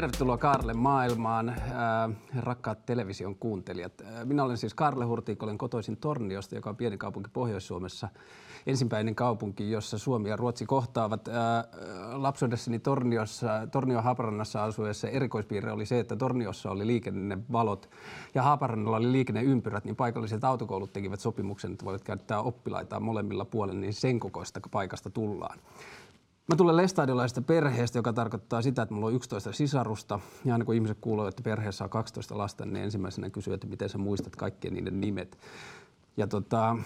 Tervetuloa 0.00 0.38
Karle 0.38 0.74
maailmaan, 0.74 1.48
äh, 1.48 1.56
rakkaat 2.36 2.86
television 2.86 3.36
kuuntelijat. 3.36 3.92
Äh, 4.00 4.24
minä 4.24 4.44
olen 4.44 4.56
siis 4.56 4.74
Karle 4.74 5.04
Hurtik, 5.04 5.42
olen 5.42 5.58
kotoisin 5.58 5.96
Torniosta, 5.96 6.54
joka 6.54 6.70
on 6.70 6.76
pieni 6.76 6.98
kaupunki 6.98 7.30
Pohjois-Suomessa. 7.32 8.08
Ensimmäinen 8.66 9.14
kaupunki, 9.14 9.70
jossa 9.70 9.98
Suomi 9.98 10.28
ja 10.28 10.36
Ruotsi 10.36 10.66
kohtaavat. 10.66 11.28
Äh, 11.28 11.34
lapsuudessani 12.12 12.78
Torniossa, 12.78 13.66
Tornion 13.72 14.02
Haaparannassa 14.02 14.64
asuessa 14.64 15.08
erikoispiirre 15.08 15.72
oli 15.72 15.86
se, 15.86 16.00
että 16.00 16.16
Torniossa 16.16 16.70
oli 16.70 16.86
liikennevalot 16.86 17.90
ja 18.34 18.42
Haaparannalla 18.42 18.96
oli 18.96 19.12
liikenneympyrät, 19.12 19.84
niin 19.84 19.96
paikalliset 19.96 20.44
autokoulut 20.44 20.92
tekivät 20.92 21.20
sopimuksen, 21.20 21.72
että 21.72 21.84
voivat 21.84 22.04
käyttää 22.04 22.40
oppilaitaan 22.40 23.02
molemmilla 23.02 23.44
puolilla, 23.44 23.80
niin 23.80 23.94
sen 23.94 24.20
kokoista 24.20 24.60
paikasta 24.70 25.10
tullaan. 25.10 25.58
Mä 26.48 26.56
tulen 26.56 26.76
lestadiolaisesta 26.76 27.42
perheestä, 27.42 27.98
joka 27.98 28.12
tarkoittaa 28.12 28.62
sitä, 28.62 28.82
että 28.82 28.94
mulla 28.94 29.06
on 29.06 29.14
11 29.14 29.52
sisarusta. 29.52 30.20
Ja 30.44 30.52
aina 30.52 30.64
kun 30.64 30.74
ihmiset 30.74 30.98
kuulee, 31.00 31.28
että 31.28 31.42
perheessä 31.42 31.84
on 31.84 31.90
12 31.90 32.38
lasta, 32.38 32.66
niin 32.66 32.84
ensimmäisenä 32.84 33.30
kysyy, 33.30 33.54
että 33.54 33.66
miten 33.66 33.88
sä 33.88 33.98
muistat 33.98 34.36
kaikkien 34.36 34.74
niiden 34.74 35.00
nimet. 35.00 35.38
Ja 36.16 36.26
tota, 36.26 36.76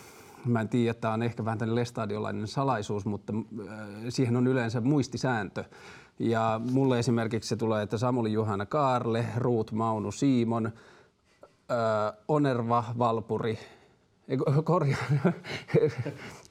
mä 0.44 0.60
en 0.60 0.68
tiedä, 0.68 0.94
tämä 0.94 1.14
on 1.14 1.22
ehkä 1.22 1.44
vähän 1.44 1.58
tämmöinen 1.58 1.80
lestadiolainen 1.80 2.48
salaisuus, 2.48 3.06
mutta 3.06 3.32
äh, 3.68 3.78
siihen 4.08 4.36
on 4.36 4.46
yleensä 4.46 4.80
muistisääntö. 4.80 5.64
Ja 6.18 6.60
mulle 6.70 6.98
esimerkiksi 6.98 7.48
se 7.48 7.56
tulee, 7.56 7.82
että 7.82 7.98
Samuli 7.98 8.32
Juhana 8.32 8.66
Kaarle, 8.66 9.27
Ruut 9.36 9.72
Maunu 9.72 10.12
Siimon, 10.12 10.66
äh, 10.66 10.72
Onerva 12.28 12.84
Valpuri, 12.98 13.58
korjaan, 14.64 15.34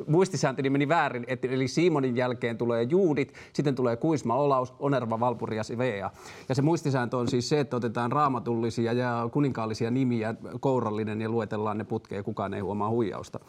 muistisääntöni 0.07 0.69
meni 0.69 0.87
väärin, 0.87 1.23
että 1.27 1.47
eli 1.47 1.67
Simonin 1.67 2.17
jälkeen 2.17 2.57
tulee 2.57 2.83
Juudit, 2.83 3.33
sitten 3.53 3.75
tulee 3.75 3.95
Kuisma 3.95 4.35
Olaus, 4.35 4.73
Onerva, 4.79 5.19
Valpuri 5.19 5.57
ja 5.57 5.63
Svea. 5.63 6.11
Ja 6.49 6.55
se 6.55 6.61
muistisääntö 6.61 7.17
on 7.17 7.27
siis 7.27 7.49
se, 7.49 7.59
että 7.59 7.75
otetaan 7.75 8.11
raamatullisia 8.11 8.93
ja 8.93 9.29
kuninkaallisia 9.31 9.91
nimiä, 9.91 10.35
kourallinen 10.59 11.21
ja 11.21 11.29
luetellaan 11.29 11.77
ne 11.77 11.83
putkeen 11.83 12.23
kukaan 12.23 12.53
ei 12.53 12.61
huomaa 12.61 12.89
huijausta. 12.89 13.39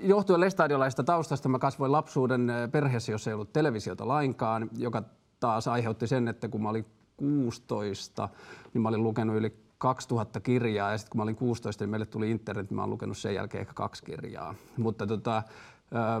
johtuen 0.00 0.40
lestadiolaisesta 0.40 1.04
taustasta 1.04 1.48
mä 1.48 1.58
kasvoin 1.58 1.92
lapsuuden 1.92 2.52
perheessä, 2.72 3.12
jossa 3.12 3.30
ei 3.30 3.34
ollut 3.34 3.52
televisiota 3.52 4.08
lainkaan, 4.08 4.70
joka 4.78 5.02
taas 5.40 5.68
aiheutti 5.68 6.06
sen, 6.06 6.28
että 6.28 6.48
kun 6.48 6.62
mä 6.62 6.68
olin 6.68 6.86
16, 7.16 8.28
niin 8.74 8.82
mä 8.82 8.88
olin 8.88 9.02
lukenut 9.02 9.36
yli 9.36 9.67
2000 9.78 10.40
kirjaa 10.40 10.90
ja 10.90 10.98
sitten 10.98 11.10
kun 11.10 11.18
mä 11.18 11.22
olin 11.22 11.36
16, 11.36 11.84
niin 11.84 11.90
meille 11.90 12.06
tuli 12.06 12.30
internet, 12.30 12.70
niin 12.70 12.76
mä 12.76 12.82
oon 12.82 12.90
lukenut 12.90 13.18
sen 13.18 13.34
jälkeen 13.34 13.60
ehkä 13.60 13.74
kaksi 13.74 14.04
kirjaa. 14.04 14.54
Mutta 14.76 15.06
tota, 15.06 15.42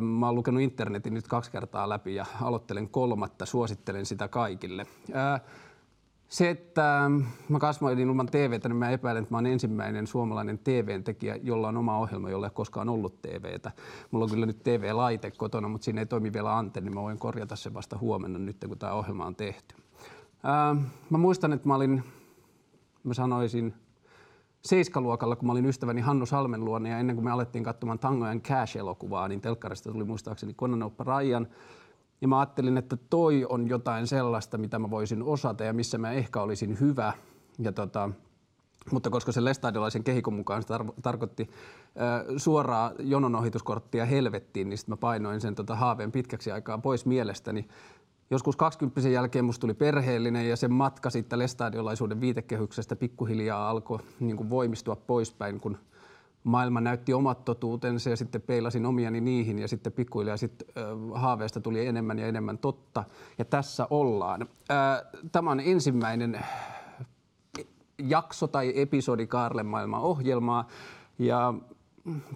mä 0.00 0.26
oon 0.26 0.34
lukenut 0.34 0.62
internetin 0.62 1.14
nyt 1.14 1.28
kaksi 1.28 1.50
kertaa 1.50 1.88
läpi 1.88 2.14
ja 2.14 2.26
aloittelen 2.42 2.88
kolmatta, 2.88 3.46
suosittelen 3.46 4.06
sitä 4.06 4.28
kaikille. 4.28 4.86
Se, 6.28 6.50
että 6.50 7.10
mä 7.48 7.58
kasvoin 7.58 7.98
ilman 7.98 8.26
TVtä, 8.26 8.68
niin 8.68 8.76
mä 8.76 8.90
epäilen, 8.90 9.22
että 9.22 9.34
mä 9.34 9.38
olen 9.38 9.52
ensimmäinen 9.52 10.06
suomalainen 10.06 10.58
TV-tekijä, 10.58 11.38
jolla 11.42 11.68
on 11.68 11.76
oma 11.76 11.98
ohjelma, 11.98 12.30
jolla 12.30 12.46
ei 12.46 12.52
koskaan 12.54 12.88
ollut 12.88 13.22
TVtä. 13.22 13.72
Mulla 14.10 14.24
on 14.24 14.30
kyllä 14.30 14.46
nyt 14.46 14.62
TV-laite 14.62 15.30
kotona, 15.30 15.68
mutta 15.68 15.84
siinä 15.84 16.00
ei 16.00 16.06
toimi 16.06 16.32
vielä 16.32 16.58
antenni. 16.58 16.90
Mä 16.90 17.02
voin 17.02 17.18
korjata 17.18 17.56
sen 17.56 17.74
vasta 17.74 17.98
huomenna 17.98 18.38
nyt, 18.38 18.56
kun 18.68 18.78
tämä 18.78 18.92
ohjelma 18.92 19.26
on 19.26 19.36
tehty. 19.36 19.74
Mä 21.10 21.18
muistan, 21.18 21.52
että 21.52 21.68
mä 21.68 21.74
olin 21.74 22.04
mä 23.08 23.14
sanoisin, 23.14 23.74
seiskaluokalla, 24.62 25.36
kun 25.36 25.46
mä 25.46 25.52
olin 25.52 25.66
ystäväni 25.66 26.00
Hannu 26.00 26.26
Salmen 26.26 26.64
luona 26.64 26.88
ja 26.88 26.98
ennen 26.98 27.16
kuin 27.16 27.24
me 27.24 27.30
alettiin 27.30 27.64
katsomaan 27.64 27.98
Tangojen 27.98 28.42
Cash-elokuvaa, 28.42 29.28
niin 29.28 29.40
telkkarista 29.40 29.92
tuli 29.92 30.04
muistaakseni 30.04 30.54
Konanoppa 30.54 31.04
Rajan. 31.04 31.48
Ja 32.20 32.28
mä 32.28 32.38
ajattelin, 32.38 32.78
että 32.78 32.96
toi 33.10 33.46
on 33.48 33.68
jotain 33.68 34.06
sellaista, 34.06 34.58
mitä 34.58 34.78
mä 34.78 34.90
voisin 34.90 35.22
osata 35.22 35.64
ja 35.64 35.72
missä 35.72 35.98
mä 35.98 36.12
ehkä 36.12 36.42
olisin 36.42 36.80
hyvä. 36.80 37.12
Ja 37.58 37.72
tota, 37.72 38.10
mutta 38.90 39.10
koska 39.10 39.32
se 39.32 39.44
lestadiolaisen 39.44 40.04
kehikon 40.04 40.34
mukaan 40.34 40.62
se 40.62 40.68
tar- 40.74 40.92
tarkoitti 41.02 41.50
äh, 41.50 42.24
suoraa 42.36 42.92
jononohituskorttia 42.98 44.04
helvettiin, 44.04 44.68
niin 44.68 44.78
sitten 44.78 44.92
mä 44.92 44.96
painoin 44.96 45.40
sen 45.40 45.54
tota 45.54 45.76
haaveen 45.76 46.12
pitkäksi 46.12 46.52
aikaa 46.52 46.78
pois 46.78 47.06
mielestäni 47.06 47.68
joskus 48.30 48.56
20 48.56 49.00
jälkeen 49.08 49.44
musta 49.44 49.60
tuli 49.60 49.74
perheellinen 49.74 50.48
ja 50.48 50.56
se 50.56 50.68
matka 50.68 51.10
sitten 51.10 51.38
lestadiolaisuuden 51.38 52.20
viitekehyksestä 52.20 52.96
pikkuhiljaa 52.96 53.70
alkoi 53.70 53.98
niin 54.20 54.36
kuin 54.36 54.50
voimistua 54.50 54.96
poispäin, 54.96 55.60
kun 55.60 55.78
maailma 56.44 56.80
näytti 56.80 57.14
omat 57.14 57.44
totuutensa 57.44 58.10
ja 58.10 58.16
sitten 58.16 58.42
peilasin 58.42 58.86
omiani 58.86 59.20
niihin 59.20 59.58
ja 59.58 59.68
sitten 59.68 59.92
pikkuhiljaa 59.92 60.36
sitten 60.36 60.68
haaveesta 61.14 61.60
tuli 61.60 61.86
enemmän 61.86 62.18
ja 62.18 62.26
enemmän 62.26 62.58
totta. 62.58 63.04
Ja 63.38 63.44
tässä 63.44 63.86
ollaan. 63.90 64.48
Tämä 65.32 65.50
on 65.50 65.60
ensimmäinen 65.60 66.40
jakso 67.98 68.46
tai 68.46 68.72
episodi 68.76 69.26
Kaarle 69.26 69.62
maailman 69.62 70.00
ohjelmaa 70.00 70.66
ja 71.18 71.54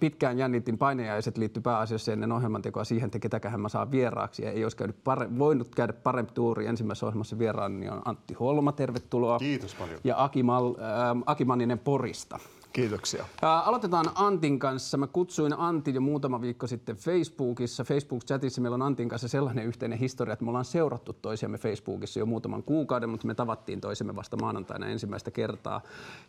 pitkään 0.01 0.39
jännitin 0.39 0.79
painajaiset 0.79 1.39
liittyy 1.39 1.63
pääasiassa 1.63 2.13
ennen 2.13 2.33
ohjelmantekoa 2.33 2.85
siihen, 2.85 3.07
että 3.07 3.19
ketäköhän 3.19 3.61
mä 3.61 3.69
saan 3.69 3.91
vieraaksi. 3.91 4.43
Ja 4.43 4.51
ei 4.51 4.65
olisi 4.65 4.77
käynyt 4.77 4.97
pare- 4.97 5.39
voinut 5.39 5.75
käydä 5.75 5.93
parempi 5.93 6.33
tuuri. 6.33 6.67
Ensimmäisessä 6.67 7.07
ohjelmassa 7.07 7.39
vieraan 7.39 7.81
niin 7.81 7.93
on 7.93 8.03
Antti 8.05 8.35
Holma, 8.35 8.73
tervetuloa. 8.73 9.39
Kiitos 9.39 9.75
paljon. 9.75 10.01
Ja 10.05 10.25
Aki, 10.25 10.43
Mal, 10.43 10.67
äh, 10.67 11.23
Aki 11.27 11.45
Manninen 11.45 11.79
Porista. 11.79 12.39
Kiitoksia. 12.73 13.23
Äh, 13.23 13.69
aloitetaan 13.69 14.07
Antin 14.15 14.59
kanssa. 14.59 14.97
Mä 14.97 15.07
kutsuin 15.07 15.59
Antin 15.59 15.95
jo 15.95 16.01
muutama 16.01 16.41
viikko 16.41 16.67
sitten 16.67 16.97
Facebookissa. 16.97 17.85
Facebook-chatissa 17.85 18.61
meillä 18.61 18.75
on 18.75 18.83
Antin 18.83 19.09
kanssa 19.09 19.29
sellainen 19.29 19.67
yhteinen 19.67 19.99
historia, 19.99 20.33
että 20.33 20.45
me 20.45 20.51
ollaan 20.51 20.65
seurattu 20.65 21.13
toisiamme 21.13 21.59
Facebookissa 21.59 22.19
jo 22.19 22.27
muutaman 22.27 22.63
kuukauden, 22.63 23.09
mutta 23.09 23.27
me 23.27 23.35
tavattiin 23.35 23.81
toisemme 23.81 24.17
vasta 24.17 24.37
maanantaina 24.37 24.87
ensimmäistä 24.87 25.31
kertaa. 25.31 25.81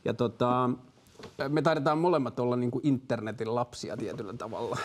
Ja 0.06 0.14
tota, 0.14 0.70
me 1.50 1.62
taidetaan 1.62 1.98
molemmat 1.98 2.40
olla 2.40 2.56
niin 2.56 2.72
kuin 2.72 2.88
internetin 2.88 3.56
lapsia 3.56 3.98
tietyllä 3.98 4.34
tavalla. 4.34 4.78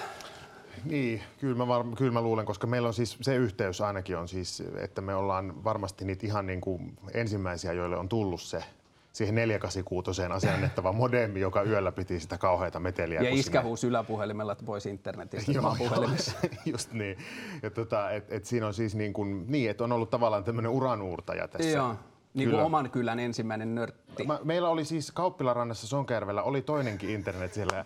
Niin, 0.85 1.23
kyllä 1.41 1.57
mä, 1.57 1.69
var, 1.69 1.85
kyllä 1.97 2.13
mä 2.13 2.23
luulen, 2.23 2.47
koska 2.47 2.67
meillä 2.67 2.89
on 2.89 2.95
siis 2.95 3.19
se 3.21 3.37
yhteys 3.37 3.81
ainakin 3.81 4.17
on 4.17 4.29
siis, 4.29 4.63
että 4.77 5.01
me 5.01 5.15
ollaan 5.15 5.65
varmasti 5.65 6.05
niitä 6.05 6.27
ihan 6.27 6.47
niin 6.47 6.61
kuin 6.61 6.99
ensimmäisiä, 7.15 7.73
joille 7.73 7.97
on 7.97 8.09
tullut 8.09 8.41
se 8.41 8.65
siihen 9.13 9.35
486 9.35 10.23
asennettava 10.23 10.93
modemi, 10.93 11.41
joka 11.41 11.63
yöllä 11.63 11.93
piti 11.93 12.21
sitä 12.21 12.39
kauheita 12.39 12.81
meteliä. 12.81 13.23
Ja 13.23 13.31
iskä 13.31 13.63
huusi 13.63 13.87
yläpuhelimella, 13.87 14.53
että 14.53 14.65
pois 14.65 14.87
internetistä 14.87 15.53
joo, 15.53 15.75
puhelimessa. 15.79 16.33
just 16.73 16.93
niin. 16.93 17.19
Ja 17.63 17.71
tota, 17.71 18.11
et, 18.11 18.33
et 18.33 18.45
siinä 18.45 18.67
on 18.67 18.75
siis 18.75 18.95
niin, 18.95 19.13
kuin, 19.13 19.45
niin 19.49 19.71
että 19.71 19.85
on 19.85 19.93
ollut 19.93 20.11
tavallaan 20.11 20.45
tämmöinen 20.45 20.71
uranuurtaja 20.71 21.49
tässä. 21.49 21.71
Joo. 21.71 21.97
Niin 22.35 22.51
kuin 22.51 22.63
oman 22.63 22.91
kylän 22.91 23.19
ensimmäinen 23.19 23.75
nörtti. 23.75 24.25
Mä, 24.25 24.39
meillä 24.45 24.69
oli 24.69 24.85
siis 24.85 25.13
Kauppilarannassa 25.13 25.87
Sonkajärvellä 25.87 26.43
oli 26.43 26.63
toinenkin 26.63 27.11
internet 27.11 27.55
siellä. 27.55 27.77
Ja 27.77 27.85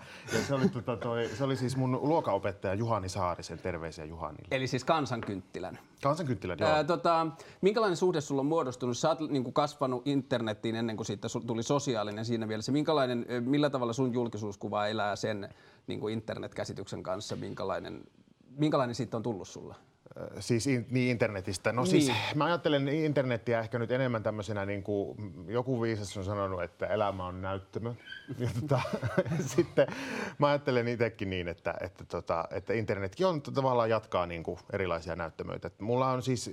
se, 0.48 0.54
oli, 0.54 0.69
tota, 0.69 0.97
toi, 0.97 1.30
se 1.38 1.44
oli 1.44 1.56
siis 1.56 1.76
mun 1.76 1.98
luokaopettaja 2.03 2.75
Juhani 2.75 3.08
Saarisen. 3.08 3.58
Terveisiä 3.58 4.04
Juhanille. 4.04 4.48
Eli 4.50 4.66
siis 4.66 4.84
kansankynttilän. 4.84 5.78
Kansankynttilän, 6.02 6.58
joo. 6.60 6.70
Ää, 6.70 6.84
tota, 6.84 7.26
minkälainen 7.60 7.97
suhde 7.97 8.20
sulla 8.20 8.41
on 8.41 8.47
muodostunut? 8.47 8.98
Sä 8.98 9.08
oot 9.08 9.20
niin 9.20 9.44
kuin 9.44 9.54
kasvanut 9.54 10.06
internettiin 10.06 10.76
ennen 10.76 10.97
kuin 10.97 11.06
siitä 11.06 11.28
tuli 11.47 11.62
sosiaalinen 11.62 12.25
siinä 12.25 12.47
mielessä. 12.47 12.72
Minkälainen, 12.72 13.26
millä 13.41 13.70
tavalla 13.70 13.92
sun 13.92 14.12
julkisuuskuva 14.12 14.86
elää 14.86 15.16
sen 15.16 15.54
niin 15.86 16.00
kuin 16.00 16.12
internetkäsityksen 16.12 17.02
kanssa? 17.02 17.36
Minkälainen, 17.36 18.04
minkälainen 18.56 18.94
siitä 18.94 19.16
on 19.16 19.22
tullut 19.22 19.48
sulla? 19.48 19.75
Siis 20.41 20.67
in, 20.67 20.87
niin 20.91 21.11
internetistä. 21.11 21.73
No 21.73 21.87
siis 21.87 22.06
niin. 22.06 22.17
siis 22.17 22.35
mä 22.35 22.44
ajattelen 22.44 22.88
internetiä 22.88 23.61
ehkä 23.61 23.79
nyt 23.79 23.91
enemmän 23.91 24.23
tämmöisenä, 24.23 24.67
niin 24.67 24.82
kuin 24.82 25.17
joku 25.49 25.82
viisas 25.82 26.17
on 26.17 26.25
sanonut, 26.25 26.62
että 26.62 26.87
elämä 26.87 27.26
on 27.26 27.43
näyttämö. 27.43 27.94
Ja 28.38 28.49
tota, 28.61 28.81
sitten 29.56 29.87
mä 30.38 30.47
ajattelen 30.47 30.88
itsekin 30.88 31.31
niin, 31.31 31.49
että, 31.49 31.75
että, 31.81 32.05
tota, 32.05 32.49
että 32.50 32.73
internetkin 32.73 33.26
on 33.26 33.43
tavallaan 33.43 33.91
jatkaa 33.91 34.26
niin 34.26 34.43
kuin 34.43 34.59
erilaisia 34.73 35.17
näyttämöitä. 35.17 35.67
Et 35.67 35.81
mulla 35.81 36.11
on 36.11 36.23
siis 36.23 36.50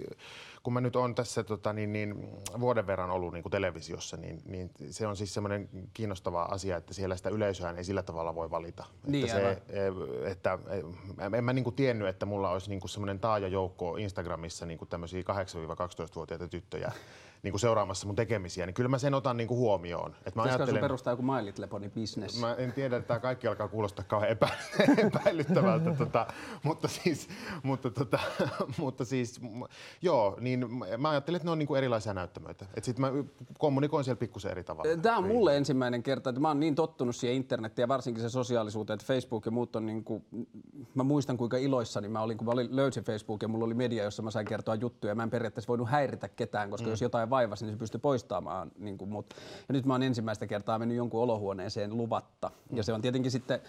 kun 0.63 0.73
mä 0.73 0.81
nyt 0.81 0.95
on 0.95 1.15
tässä 1.15 1.43
tota, 1.43 1.73
niin, 1.73 1.93
niin, 1.93 2.29
vuoden 2.59 2.87
verran 2.87 3.09
ollut 3.09 3.33
niin 3.33 3.43
kuin 3.43 3.51
televisiossa, 3.51 4.17
niin, 4.17 4.41
niin 4.45 4.71
se 4.89 5.07
on 5.07 5.17
siis 5.17 5.33
semmoinen 5.33 5.69
kiinnostava 5.93 6.43
asia, 6.43 6.77
että 6.77 6.93
siellä 6.93 7.15
sitä 7.15 7.29
yleisöä 7.29 7.71
ei 7.71 7.83
sillä 7.83 8.03
tavalla 8.03 8.35
voi 8.35 8.51
valita. 8.51 8.85
Niin, 9.07 9.25
että, 9.25 9.37
se, 9.37 9.61
e, 9.69 10.31
että 10.31 10.59
e, 10.69 11.37
en 11.37 11.43
mä 11.43 11.53
niin 11.53 11.63
kuin 11.63 11.75
tiennyt, 11.75 12.07
että 12.07 12.25
mulla 12.25 12.49
olisi 12.49 12.69
niin 12.69 12.79
kuin 12.79 12.89
semmoinen 12.89 13.19
taaja 13.19 13.47
joukko 13.51 13.97
Instagramissa 13.97 14.65
niin 14.65 14.79
tämmöisiä 14.89 15.21
8-12-vuotiaita 15.21 16.47
tyttöjä 16.47 16.91
niin 17.43 17.51
kuin 17.51 17.59
seuraamassa 17.59 18.07
mun 18.07 18.15
tekemisiä, 18.15 18.65
niin 18.65 18.73
kyllä 18.73 18.89
mä 18.89 18.97
sen 18.97 19.13
otan 19.13 19.37
niin 19.37 19.47
kuin 19.47 19.57
huomioon. 19.57 20.15
Et 20.25 20.35
mä 20.35 20.43
ajattelen, 20.43 20.69
sun 20.69 20.79
perustaa 20.79 21.13
joku 21.13 21.23
My 21.23 21.45
Little 21.45 21.67
Pony 21.67 21.89
business? 21.89 22.39
Mä 22.39 22.53
en 22.53 22.73
tiedä, 22.73 22.97
että 22.97 23.07
tämä 23.07 23.19
kaikki 23.19 23.47
alkaa 23.47 23.67
kuulostaa 23.67 24.05
kauhean 24.07 24.31
epä, 24.31 24.49
epäilyttävältä, 25.07 25.93
tota, 25.97 26.27
mutta, 26.63 26.87
siis, 26.87 27.29
mutta, 27.63 27.89
tota, 27.89 28.19
mutta 28.77 29.05
siis, 29.05 29.41
joo, 30.01 30.37
niin 30.39 30.67
mä 30.97 31.09
ajattelen, 31.09 31.35
että 31.35 31.47
ne 31.47 31.51
on 31.51 31.59
niin 31.59 31.67
kuin 31.67 31.77
erilaisia 31.77 32.13
näyttämöitä. 32.13 32.65
Että 32.73 32.85
sit 32.85 32.99
mä 32.99 33.11
kommunikoin 33.59 34.03
siellä 34.03 34.19
pikkusen 34.19 34.51
eri 34.51 34.63
tavalla. 34.63 34.97
Tämä 34.97 35.17
on 35.17 35.27
mulle 35.27 35.57
ensimmäinen 35.57 36.03
kerta, 36.03 36.29
että 36.29 36.39
mä 36.41 36.47
oon 36.47 36.59
niin 36.59 36.75
tottunut 36.75 37.15
siihen 37.15 37.37
internettiin 37.37 37.83
ja 37.83 37.87
varsinkin 37.87 38.23
se 38.23 38.29
sosiaalisuuteen, 38.29 38.95
että 38.95 39.07
Facebook 39.07 39.45
ja 39.45 39.51
muut 39.51 39.75
on 39.75 39.85
niin 39.85 40.03
kuin, 40.03 40.25
mä 40.95 41.03
muistan 41.03 41.37
kuinka 41.37 41.57
iloissani 41.57 42.07
mä 42.07 42.21
olin, 42.21 42.37
kun 42.37 42.47
mä 42.47 42.55
löysin 42.55 43.03
Facebookin 43.03 43.19
Facebook 43.19 43.41
ja 43.41 43.47
mulla 43.47 43.65
oli 43.65 43.73
media, 43.73 44.03
jossa 44.03 44.23
mä 44.23 44.31
sain 44.31 44.45
kertoa 44.45 44.75
juttuja. 44.75 45.15
Mä 45.15 45.23
en 45.23 45.29
periaatteessa 45.29 45.67
voinut 45.67 45.89
häiritä 45.89 46.29
ketään, 46.29 46.69
koska 46.69 46.85
mm. 46.85 46.91
jos 46.91 47.01
jotain 47.01 47.28
vaivasi, 47.29 47.65
niin 47.65 47.73
se 47.73 47.79
pystyi 47.79 47.99
poistamaan 47.99 48.71
niin 48.79 48.97
kuin 48.97 49.09
mut. 49.09 49.33
Ja 49.67 49.73
nyt 49.73 49.85
mä 49.85 49.93
oon 49.93 50.03
ensimmäistä 50.03 50.47
kertaa 50.47 50.79
mennyt 50.79 50.97
jonkun 50.97 51.21
olohuoneeseen 51.21 51.97
luvatta. 51.97 52.51
Ja 52.73 52.83
se 52.83 52.93
on 52.93 53.01
tietenkin 53.01 53.31
sitten 53.31 53.61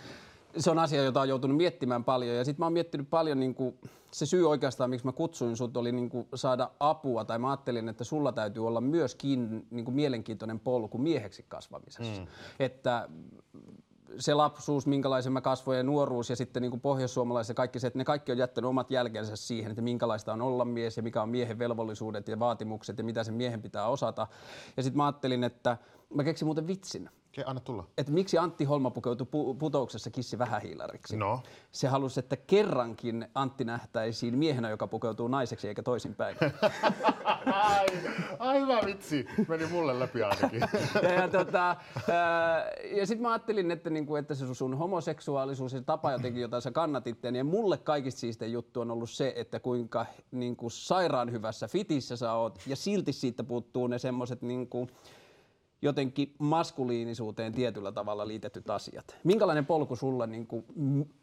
se 0.58 0.70
on 0.70 0.78
asia, 0.78 1.02
jota 1.02 1.20
on 1.20 1.28
joutunut 1.28 1.56
miettimään 1.56 2.04
paljon. 2.04 2.36
Ja 2.36 2.44
sitten 2.44 2.60
mä 2.60 2.66
oon 2.66 2.72
miettinyt 2.72 3.10
paljon, 3.10 3.40
niin 3.40 3.54
kuin, 3.54 3.78
se 4.10 4.26
syy 4.26 4.48
oikeastaan, 4.48 4.90
miksi 4.90 5.06
mä 5.06 5.12
kutsuin 5.12 5.56
sut, 5.56 5.76
oli 5.76 5.92
niin 5.92 6.10
kuin, 6.10 6.28
saada 6.34 6.70
apua. 6.80 7.24
Tai 7.24 7.38
mä 7.38 7.50
ajattelin, 7.50 7.88
että 7.88 8.04
sulla 8.04 8.32
täytyy 8.32 8.66
olla 8.66 8.80
myöskin 8.80 9.66
niin 9.70 9.84
kuin, 9.84 9.94
mielenkiintoinen 9.94 10.60
polku 10.60 10.98
mieheksi 10.98 11.44
kasvamisessa. 11.48 12.20
Mm. 12.20 12.26
Että 12.58 13.08
se 14.18 14.34
lapsuus, 14.34 14.86
minkälaisen 14.86 15.32
mä 15.32 15.40
kasvoin 15.40 15.76
ja 15.76 15.82
nuoruus 15.82 16.30
ja 16.30 16.36
sitten 16.36 16.62
niin 16.62 16.70
kuin 16.70 16.80
pohjoissuomalaisessa 16.80 17.54
kaikki 17.54 17.80
se, 17.80 17.86
että 17.86 17.98
ne 17.98 18.04
kaikki 18.04 18.32
on 18.32 18.38
jättänyt 18.38 18.68
omat 18.68 18.90
jälkensä 18.90 19.36
siihen, 19.36 19.70
että 19.70 19.82
minkälaista 19.82 20.32
on 20.32 20.42
olla 20.42 20.64
mies 20.64 20.96
ja 20.96 21.02
mikä 21.02 21.22
on 21.22 21.28
miehen 21.28 21.58
velvollisuudet 21.58 22.28
ja 22.28 22.38
vaatimukset 22.38 22.98
ja 22.98 23.04
mitä 23.04 23.24
sen 23.24 23.34
miehen 23.34 23.62
pitää 23.62 23.86
osata. 23.86 24.26
Ja 24.76 24.82
sitten 24.82 24.96
mä 24.96 25.04
ajattelin, 25.04 25.44
että 25.44 25.76
mä 26.14 26.24
keksin 26.24 26.46
muuten 26.46 26.66
vitsin. 26.66 27.10
Okei, 27.30 27.44
anna 27.46 27.60
tulla. 27.60 27.84
Että 27.98 28.12
miksi 28.12 28.38
Antti 28.38 28.64
Holma 28.64 28.90
pukeutui 28.90 29.26
pu- 29.26 29.56
putouksessa 29.58 30.10
kissi 30.10 30.38
vähähiilariksi? 30.38 31.16
No. 31.16 31.42
Se 31.70 31.88
halusi, 31.88 32.20
että 32.20 32.36
kerrankin 32.36 33.28
Antti 33.34 33.64
nähtäisiin 33.64 34.38
miehenä, 34.38 34.70
joka 34.70 34.86
pukeutuu 34.86 35.28
naiseksi 35.28 35.68
eikä 35.68 35.82
toisinpäin. 35.82 36.36
Ai, 37.46 37.86
ai 38.38 38.60
hyvä 38.60 38.80
vitsi. 38.86 39.26
Meni 39.48 39.66
mulle 39.66 39.98
läpi 39.98 40.22
ainakin. 40.22 40.60
ja, 41.02 41.12
ja, 41.12 41.28
tota, 41.28 41.76
ää, 42.12 42.70
ja 42.96 43.06
sitten 43.06 43.22
mä 43.22 43.32
ajattelin, 43.32 43.70
että, 43.70 43.90
niinku, 43.90 44.16
että 44.16 44.34
se 44.34 44.54
sun 44.54 44.78
homoseksuaalisuus 44.78 45.72
ja 45.72 45.78
se 45.78 45.84
tapa 45.84 46.12
jotenkin, 46.12 46.42
jota 46.42 46.60
sä 46.60 46.70
kannatit, 46.70 47.18
niin 47.32 47.46
mulle 47.46 47.78
kaikista 47.78 48.20
siistein 48.20 48.52
juttu 48.52 48.80
on 48.80 48.90
ollut 48.90 49.10
se, 49.10 49.32
että 49.36 49.60
kuinka 49.60 50.06
niinku, 50.30 50.70
sairaan 50.70 51.32
hyvässä 51.32 51.68
fitissä 51.68 52.16
sä 52.16 52.32
oot, 52.32 52.58
ja 52.66 52.76
silti 52.76 53.12
siitä 53.12 53.44
puuttuu 53.44 53.86
ne 53.86 53.98
semmoset 53.98 54.42
niinku, 54.42 54.88
jotenkin 55.82 56.34
maskuliinisuuteen 56.38 57.52
tietyllä 57.52 57.92
tavalla 57.92 58.28
liitetyt 58.28 58.70
asiat. 58.70 59.16
Minkälainen 59.24 59.66
polku 59.66 59.96
sulla, 59.96 60.26
niin 60.26 60.46
kuin, 60.46 60.64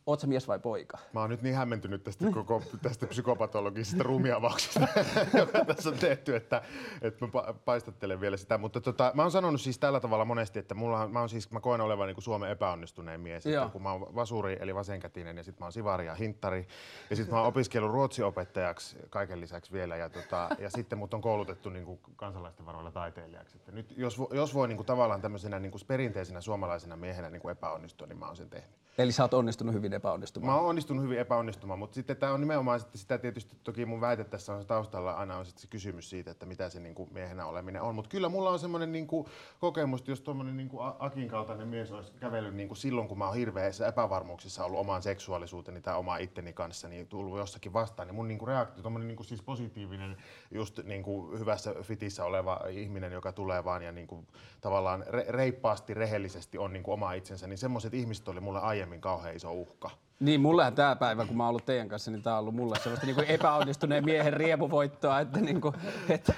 oot 0.06 0.20
sä 0.20 0.28
mies 0.28 0.48
vai 0.48 0.60
poika? 0.60 0.98
Mä 1.14 1.20
oon 1.20 1.30
nyt 1.30 1.42
niin 1.42 1.56
hämmentynyt 1.56 2.04
tästä 2.04 2.32
koko 2.34 2.64
tästä 2.82 3.08
psykopatologisesta 3.08 4.04
ruumiavauksesta, 4.04 4.88
joka 5.40 5.66
tässä 5.66 5.90
on 5.90 5.98
tehty, 5.98 6.36
että, 6.36 6.62
että 7.02 7.26
mä 7.26 7.54
paistattelen 7.66 8.22
vielä 8.22 8.38
sitä. 8.38 8.58
Mutta 8.58 8.82
tota, 8.82 9.12
mä 9.16 9.22
oon 9.22 9.32
sanonut 9.32 9.62
siis 9.62 9.80
tällä 9.80 10.00
tavalla 10.00 10.26
monesti, 10.26 10.60
että 10.60 10.76
mulla, 10.76 11.08
mä, 11.08 11.20
oon 11.20 11.30
siis, 11.30 11.52
mä 11.52 11.60
koen 11.60 11.82
olevan 11.82 12.08
niin 12.08 12.22
Suomen 12.22 12.52
epäonnistuneen 12.52 13.22
mies. 13.22 13.46
Että 13.46 13.70
kun 13.72 13.84
mä 13.84 13.92
oon 13.92 14.16
vasuri 14.16 14.58
eli 14.60 14.76
vasenkätinen 14.76 15.38
ja 15.38 15.44
sitten 15.44 15.64
mä 15.64 15.66
oon 15.66 15.74
sivari 15.74 16.06
ja 16.06 16.16
hinttari. 16.16 16.68
Ja 17.10 17.16
sitten 17.16 17.34
mä 17.34 17.40
oon 17.40 17.48
opiskellut 17.48 17.92
ruotsiopettajaksi 17.92 18.98
kaiken 19.10 19.42
lisäksi 19.42 19.72
vielä. 19.72 19.96
Ja, 19.96 20.10
tota, 20.10 20.50
ja 20.60 20.70
sitten 20.70 20.98
mut 20.98 21.14
on 21.14 21.22
koulutettu 21.22 21.70
niin 21.70 21.86
kuin 21.86 22.00
kansalaisten 22.16 22.66
varoilla 22.66 22.92
taiteilijaksi. 22.92 23.58
Että 23.58 23.72
nyt, 23.72 23.94
jos, 23.98 24.18
jos 24.32 24.47
jos 24.48 24.54
voi 24.54 24.68
niin 24.68 24.78
kuin, 24.78 24.86
tavallaan 24.86 25.22
tämmöisenä 25.22 25.60
niin 25.60 25.72
kuin 25.72 25.82
perinteisenä 25.88 26.42
suomalaisena 26.42 26.96
miehenä 26.96 27.30
niin 27.30 27.42
kuin 27.42 27.52
epäonnistua, 27.52 28.08
niin 28.08 28.20
mä 28.20 28.26
oon 28.26 28.36
sen 28.36 28.50
tehnyt. 28.50 28.78
Eli 28.98 29.12
sä 29.12 29.24
oot 29.24 29.34
onnistunut 29.34 29.76
hyvin 29.76 29.94
epäonnistumaan? 29.94 30.54
Mä 30.54 30.60
oon 30.60 30.70
onnistunut 30.70 31.04
hyvin 31.04 31.20
epäonnistumaan, 31.20 31.80
mutta 31.80 31.96
sitten 31.96 32.18
tämä 32.18 32.34
on 32.34 32.42
nimenomaan 32.42 32.80
sitten 32.80 33.02
sitä 33.02 33.18
tietysti, 33.18 33.56
toki 33.64 33.86
mun 33.86 34.02
väite 34.02 34.24
tässä 34.24 34.54
on 34.54 34.62
se 34.62 34.68
taustalla 34.68 35.12
aina 35.12 35.38
on 35.38 35.46
sitten 35.46 35.62
se 35.62 35.68
kysymys 35.68 36.10
siitä, 36.10 36.32
että 36.32 36.46
mitä 36.46 36.70
se 36.70 36.80
niin 36.80 36.96
kuin 36.96 37.14
miehenä 37.14 37.46
oleminen 37.46 37.82
on. 37.82 37.96
Mutta 37.96 38.10
kyllä 38.10 38.30
mulla 38.30 38.50
on 38.50 38.60
semmoinen 38.60 38.92
niin 38.92 39.08
kuin 39.08 39.28
kokemus, 39.60 40.02
että 40.02 40.12
jos 40.12 40.22
tuommoinen 40.22 40.58
niin 40.58 40.70
kuin 40.70 40.94
Akin 41.00 41.28
kaltainen 41.28 41.68
mies 41.68 41.92
olisi 41.92 42.12
kävellyt 42.20 42.56
niin 42.56 42.68
kuin 42.68 42.78
silloin, 42.78 43.08
kun 43.08 43.18
mä 43.18 43.26
oon 43.26 43.36
hirveässä 43.36 43.88
epävarmuuksissa 43.88 44.66
ollut 44.66 44.80
omaan 44.80 45.02
seksuaalisuuteni 45.02 45.82
tai 45.82 45.98
omaa 45.98 46.18
itteni 46.18 46.54
kanssa, 46.54 46.88
niin 46.88 47.08
tullut 47.08 47.38
jossakin 47.38 47.74
vastaan, 47.74 48.08
niin 48.08 48.16
mun 48.16 48.28
niin 48.28 48.40
kuin 48.40 48.48
reaktio, 48.48 48.82
tuommoinen 48.82 49.08
niin 49.08 49.18
kuin 49.18 49.28
siis 49.28 49.42
positiivinen, 49.42 50.18
just 50.52 50.80
niin 50.84 51.04
kuin 51.04 51.40
hyvässä 51.40 51.76
fitissä 51.82 52.26
oleva 52.26 52.60
ihminen, 52.70 53.12
joka 53.12 53.32
tulee 53.32 53.64
vaan 53.64 53.84
ja 53.84 53.92
niin 53.92 54.08
kuin 54.08 54.28
tavallaan 54.62 55.04
re, 55.08 55.26
reippaasti, 55.30 55.94
rehellisesti 55.94 56.58
on 56.58 56.74
niin 56.74 56.84
kuin 56.84 56.94
oma 56.94 57.14
itsensä, 57.14 57.48
niin 57.48 57.58
semmoiset 57.58 57.94
ihmiset 57.94 58.28
oli 58.28 58.40
mulle 58.40 58.60
aiemmin 58.60 59.02
kauhean 59.02 59.36
iso 59.36 59.52
uhka. 59.52 59.90
Niin, 60.20 60.42
mullehan 60.42 60.76
tämä 60.76 60.96
päivä, 60.96 61.26
kun 61.26 61.38
mä 61.38 61.44
oon 61.44 61.50
ollut 61.50 61.66
teidän 61.66 61.90
kanssa, 61.90 62.12
niin 62.12 62.24
tämä 62.24 62.36
on 62.36 62.40
ollut 62.40 62.56
mulle 62.56 62.80
sellaista 62.80 63.06
niin 63.06 63.16
kuin 63.16 63.28
epäonnistuneen 63.28 64.06
miehen 64.06 64.34
riemuvoittoa, 64.34 65.20
että, 65.20 65.40
niin 65.40 65.62
kuin, 65.62 65.76
että 66.10 66.34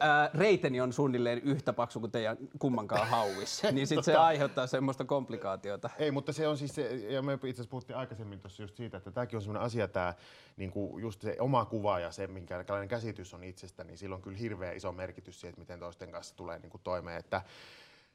ää, 0.00 0.30
reiteni 0.34 0.80
on 0.80 0.92
suunnilleen 0.92 1.38
yhtä 1.38 1.72
paksu 1.72 2.00
kuin 2.00 2.12
teidän 2.12 2.36
kummankaan 2.58 3.08
hauis. 3.08 3.62
Niin 3.72 3.86
sitten 3.86 4.04
se 4.04 4.16
aiheuttaa 4.16 4.66
semmoista 4.66 5.04
komplikaatiota. 5.04 5.90
Ei, 5.98 6.10
mutta 6.10 6.32
se 6.32 6.48
on 6.48 6.58
siis 6.58 6.74
se, 6.74 6.94
ja 6.94 7.22
me 7.22 7.34
itse 7.34 7.48
asiassa 7.48 7.70
puhuttiin 7.70 7.96
aikaisemmin 7.96 8.40
tuossa 8.40 8.62
just 8.62 8.76
siitä, 8.76 8.96
että 8.96 9.10
tämäkin 9.10 9.36
on 9.36 9.42
semmoinen 9.42 9.66
asia, 9.66 9.88
tämä 9.88 10.14
niin 10.56 10.70
kuin 10.70 11.02
just 11.02 11.22
se 11.22 11.36
oma 11.40 11.64
kuva 11.64 12.00
ja 12.00 12.10
se, 12.10 12.26
minkälainen 12.26 12.88
käsitys 12.88 13.34
on 13.34 13.44
itsestä, 13.44 13.84
niin 13.84 13.98
sillä 13.98 14.14
on 14.14 14.22
kyllä 14.22 14.38
hirveä 14.38 14.72
iso 14.72 14.92
merkitys 14.92 15.40
siihen, 15.40 15.50
että 15.50 15.60
miten 15.60 15.80
toisten 15.80 16.10
kanssa 16.10 16.36
tulee 16.36 16.58
niin 16.58 16.70
kuin 16.70 16.82
toimeen. 16.84 17.18
Että 17.18 17.42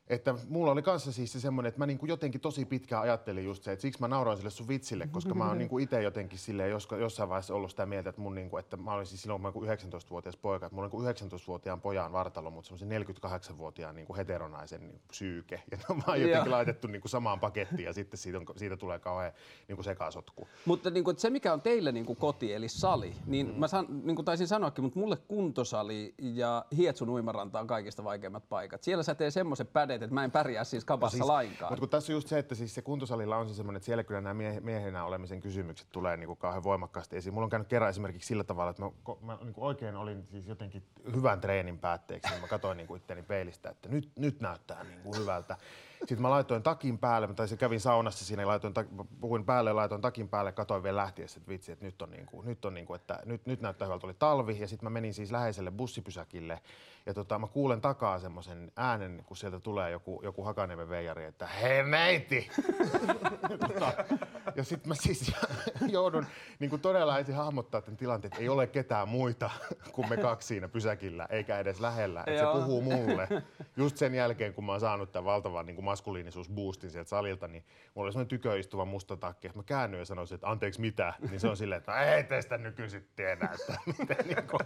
että 0.09 0.35
mulla 0.47 0.71
oli 0.71 0.81
kanssa 0.81 1.11
siis 1.11 1.31
se 1.31 1.39
semmoinen, 1.39 1.67
että 1.67 1.79
mä 1.79 1.85
niinku 1.85 2.05
jotenkin 2.05 2.41
tosi 2.41 2.65
pitkään 2.65 3.01
ajattelin 3.01 3.45
just 3.45 3.63
se, 3.63 3.71
että 3.71 3.81
siksi 3.81 4.01
mä 4.01 4.07
nauroin 4.07 4.37
sille 4.37 4.49
sun 4.49 4.67
vitsille, 4.67 5.07
koska 5.07 5.33
mä 5.33 5.47
oon 5.47 5.57
niinku 5.57 5.79
itse 5.79 6.01
jotenkin 6.01 6.39
silleen 6.39 6.71
jos, 6.71 6.87
jossain 6.99 7.29
vaiheessa 7.29 7.53
ollut 7.53 7.69
sitä 7.69 7.85
mieltä, 7.85 8.09
että 8.09 8.21
mun 8.21 8.35
niinku, 8.35 8.57
että 8.57 8.77
mä 8.77 8.93
olin 8.93 9.05
siis 9.05 9.21
silloin, 9.21 9.53
kun 9.53 9.65
mä 9.65 9.73
19-vuotias 9.73 10.37
poika, 10.37 10.65
että 10.65 10.75
mulla 10.75 10.89
on 10.91 11.03
niinku 11.03 11.35
19-vuotiaan 11.35 11.81
pojan 11.81 12.11
vartalo, 12.11 12.51
mutta 12.51 12.67
semmoisen 12.67 13.21
48-vuotiaan 13.53 13.95
niinku 13.95 14.15
heteronaisen 14.15 14.81
niinku 14.81 14.99
psyyke. 15.07 15.63
Ja 15.71 15.77
ne 15.77 15.83
on 15.89 16.03
vaan 16.07 16.21
jotenkin 16.21 16.51
laitettu 16.51 16.87
niinku 16.87 17.07
samaan 17.07 17.39
pakettiin 17.39 17.85
ja 17.85 17.93
sitten 17.93 18.17
siitä, 18.17 18.37
on, 18.37 18.45
siitä 18.55 18.77
tulee 18.77 18.99
kauhean 18.99 19.31
niinku 19.67 19.83
sekasotku. 19.83 20.47
Mutta 20.65 20.89
niinku, 20.89 21.13
se, 21.17 21.29
mikä 21.29 21.53
on 21.53 21.61
teille 21.61 21.91
niinku 21.91 22.15
koti, 22.15 22.53
eli 22.53 22.69
sali, 22.69 23.15
niin 23.25 23.47
mm. 23.47 23.59
mä 23.59 23.67
san, 23.67 23.85
niinku 24.03 24.23
taisin 24.23 24.47
sanoakin, 24.47 24.83
mutta 24.83 24.99
mulle 24.99 25.17
kuntosali 25.17 26.13
ja 26.17 26.65
Hietsun 26.77 27.09
uimaranta 27.09 27.59
on 27.59 27.67
kaikista 27.67 28.03
vaikeimmat 28.03 28.49
paikat. 28.49 28.83
Siellä 28.83 29.03
sä 29.03 29.15
tee 29.15 29.31
semmoisen 29.31 29.67
päde 29.99 30.05
että 30.05 30.13
mä 30.13 30.23
en 30.23 30.31
pärjää 30.31 30.63
siis 30.63 30.85
kapassa 30.85 31.17
no 31.17 31.23
siis, 31.23 31.27
lainkaan. 31.27 31.71
Mutta 31.71 31.79
kun 31.79 31.89
tässä 31.89 32.13
on 32.13 32.15
just 32.15 32.27
se, 32.27 32.39
että 32.39 32.55
siis 32.55 32.75
se 32.75 32.81
kuntosalilla 32.81 33.37
on 33.37 33.49
se 33.49 33.53
semmoinen, 33.53 33.77
että 33.77 33.85
siellä 33.85 34.03
kyllä 34.03 34.21
nämä 34.21 34.33
mie- 34.33 34.59
miehenä 34.59 35.05
olemisen 35.05 35.41
kysymykset 35.41 35.87
tulee 35.91 36.17
niin 36.17 36.27
kuin 36.27 36.37
kauhean 36.37 36.63
voimakkaasti 36.63 37.17
esiin. 37.17 37.33
Mulla 37.33 37.45
on 37.45 37.49
käynyt 37.49 37.67
kerran 37.67 37.89
esimerkiksi 37.89 38.27
sillä 38.27 38.43
tavalla, 38.43 38.71
että 38.71 38.83
mä, 38.83 38.91
mä 39.21 39.37
niin 39.41 39.53
kuin 39.53 39.65
oikein 39.65 39.95
olin 39.95 40.25
siis 40.25 40.47
jotenkin 40.47 40.83
hyvän 41.15 41.41
treenin 41.41 41.79
päätteeksi, 41.79 42.31
niin 42.31 42.41
mä 42.41 42.47
katsoin 42.47 42.77
niin 42.77 42.87
kuin 42.87 42.97
itteni 42.97 43.23
peilistä, 43.23 43.69
että 43.69 43.89
nyt, 43.89 44.11
nyt 44.15 44.41
näyttää 44.41 44.83
niin 44.83 45.01
kuin 45.01 45.19
hyvältä. 45.19 45.57
Sitten 45.99 46.21
mä 46.21 46.29
laitoin 46.29 46.63
takin 46.63 46.97
päälle, 46.97 47.27
tai 47.27 47.47
se 47.47 47.57
kävin 47.57 47.79
saunassa 47.79 48.25
siinä, 48.25 48.47
laitoin, 48.47 48.73
puhuin 49.21 49.45
päälle, 49.45 49.73
laitoin 49.73 50.01
takin 50.01 50.29
päälle, 50.29 50.51
katoin 50.51 50.83
vielä 50.83 50.97
lähtiessä, 51.01 51.39
että 51.39 51.49
vitsi, 51.49 51.71
että 51.71 51.85
nyt 51.85 52.01
on, 52.01 52.11
niin 52.11 52.25
kuin, 52.25 52.47
nyt, 52.47 52.65
on 52.65 52.73
niin 52.73 52.85
kuin, 52.85 52.95
että 52.95 53.19
nyt, 53.25 53.45
nyt 53.45 53.61
näyttää 53.61 53.85
hyvältä, 53.85 54.07
oli 54.07 54.15
talvi, 54.19 54.59
ja 54.59 54.67
sitten 54.67 54.85
mä 54.85 54.89
menin 54.89 55.13
siis 55.13 55.31
läheiselle 55.31 55.71
bussipysäkille, 55.71 56.61
ja 57.05 57.13
tota, 57.13 57.39
mä 57.39 57.47
kuulen 57.47 57.81
takaa 57.81 58.19
semmoisen 58.19 58.71
äänen, 58.75 59.23
kun 59.25 59.37
sieltä 59.37 59.59
tulee 59.59 59.91
joku, 59.91 60.21
joku 60.23 60.43
Hakaniemen 60.43 60.89
veijari, 60.89 61.25
että 61.25 61.47
hei 61.47 61.83
neiti! 61.83 62.49
tota, 63.67 63.93
ja 64.55 64.63
sitten 64.63 64.87
mä 64.87 64.95
siis 64.95 65.31
joudun 65.87 66.25
niin 66.59 66.69
kuin 66.69 66.81
todella 66.81 67.19
ensin 67.19 67.35
hahmottaa 67.35 67.81
tämän 67.81 67.97
tilanteen, 67.97 68.31
että 68.31 68.41
ei 68.41 68.49
ole 68.49 68.67
ketään 68.67 69.09
muita 69.09 69.49
kuin 69.93 70.09
me 70.09 70.17
kaksi 70.17 70.47
siinä 70.47 70.67
pysäkillä, 70.67 71.27
eikä 71.29 71.59
edes 71.59 71.79
lähellä. 71.79 72.23
Että 72.27 72.39
se 72.39 72.59
puhuu 72.59 72.81
mulle. 72.81 73.27
Just 73.77 73.97
sen 73.97 74.15
jälkeen, 74.15 74.53
kun 74.53 74.65
mä 74.65 74.71
oon 74.71 74.81
saanut 74.81 75.11
tämän 75.11 75.25
valtavan 75.25 75.65
niin 75.65 75.75
kuin 75.75 75.85
maskuliinisuusboostin 75.89 76.91
sieltä 76.91 77.09
salilta, 77.09 77.47
niin 77.47 77.65
mulla 77.95 78.05
oli 78.05 78.13
semmoinen 78.13 78.27
tyköistuva 78.27 78.85
musta 78.85 79.17
takki, 79.17 79.47
että 79.47 79.59
mä 79.59 79.63
käännyin 79.63 79.99
ja 79.99 80.05
sanoisin, 80.05 80.35
että 80.35 80.49
anteeksi 80.49 80.81
mitä, 80.81 81.13
niin 81.29 81.39
se 81.39 81.47
on 81.47 81.57
silleen, 81.57 81.79
että 81.79 82.15
ei 82.15 82.23
teistä 82.23 82.57
nykyisin 82.57 83.07
tiedä, 83.15 83.49
että 83.53 83.77
niin 84.23 84.47
kuin... 84.47 84.59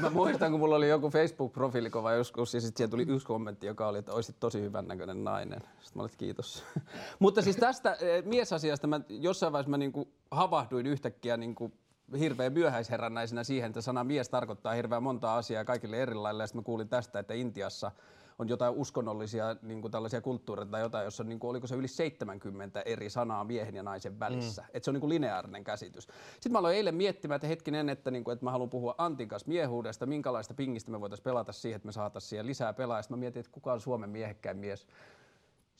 Mä 0.00 0.10
muistan, 0.10 0.50
kun 0.50 0.60
mulla 0.60 0.76
oli 0.76 0.88
joku 0.88 1.10
Facebook-profiilikova 1.10 2.12
joskus 2.12 2.54
ja 2.54 2.60
sitten 2.60 2.90
tuli 2.90 3.06
yksi 3.08 3.26
kommentti, 3.26 3.66
joka 3.66 3.88
oli, 3.88 3.98
että 3.98 4.12
olisit 4.12 4.36
tosi 4.40 4.60
hyvän 4.60 4.88
näköinen 4.88 5.24
nainen. 5.24 5.60
Sitten 5.60 5.92
mä 5.94 6.02
olin, 6.02 6.12
kiitos. 6.18 6.64
Mutta 7.18 7.42
siis 7.42 7.56
tästä 7.56 7.96
eh, 8.00 8.24
miesasiasta 8.24 8.86
mä 8.86 9.00
jossain 9.08 9.52
vaiheessa 9.52 9.70
mä 9.70 9.78
niinku 9.78 10.12
havahduin 10.30 10.86
yhtäkkiä 10.86 11.36
niinku 11.36 11.72
hirveän 12.18 12.52
myöhäisherännäisenä 12.52 13.44
siihen, 13.44 13.68
että 13.68 13.80
sana 13.80 14.04
mies 14.04 14.28
tarkoittaa 14.28 14.72
hirveän 14.72 15.02
monta 15.02 15.36
asiaa 15.36 15.64
kaikille 15.64 15.96
eri 15.96 16.14
lailla. 16.14 16.42
Ja 16.42 16.46
sitten 16.46 16.60
mä 16.60 16.64
kuulin 16.64 16.88
tästä, 16.88 17.18
että 17.18 17.34
Intiassa 17.34 17.92
on 18.40 18.48
jotain 18.48 18.74
uskonnollisia 18.74 19.56
niin 19.62 19.80
kuin 19.80 19.92
tällaisia 19.92 20.20
kulttuureita 20.20 20.70
tai 20.70 20.80
jotain, 20.80 21.04
jossa 21.04 21.22
on, 21.22 21.28
niin 21.28 21.38
kuin, 21.38 21.50
oliko 21.50 21.66
se 21.66 21.74
yli 21.74 21.88
70 21.88 22.80
eri 22.80 23.10
sanaa 23.10 23.44
miehen 23.44 23.74
ja 23.74 23.82
naisen 23.82 24.20
välissä. 24.20 24.62
Mm. 24.62 24.68
Että 24.74 24.84
se 24.84 24.90
on 24.90 24.94
niin 24.94 25.00
kuin 25.00 25.10
lineaarinen 25.10 25.64
käsitys. 25.64 26.08
Sitten 26.32 26.52
mä 26.52 26.58
aloin 26.58 26.76
eilen 26.76 26.94
miettimään, 26.94 27.36
että 27.36 27.46
hetkinen, 27.46 27.88
että, 27.88 28.10
niin 28.10 28.24
kuin, 28.24 28.32
että 28.32 28.44
mä 28.44 28.50
haluan 28.50 28.70
puhua 28.70 28.94
Antin 28.98 29.28
kanssa 29.28 29.48
miehuudesta, 29.48 30.06
minkälaista 30.06 30.54
pingistä 30.54 30.90
me 30.90 31.00
voitaisiin 31.00 31.24
pelata 31.24 31.52
siihen, 31.52 31.76
että 31.76 31.86
me 31.86 31.92
saataisiin 31.92 32.30
siihen 32.30 32.46
lisää 32.46 32.72
pelaajia. 32.72 33.02
Sitten 33.02 33.18
mä 33.18 33.20
mietin, 33.20 33.40
että 33.40 33.52
kuka 33.52 33.72
on 33.72 33.80
Suomen 33.80 34.10
miehekkäin 34.10 34.56
mies. 34.56 34.86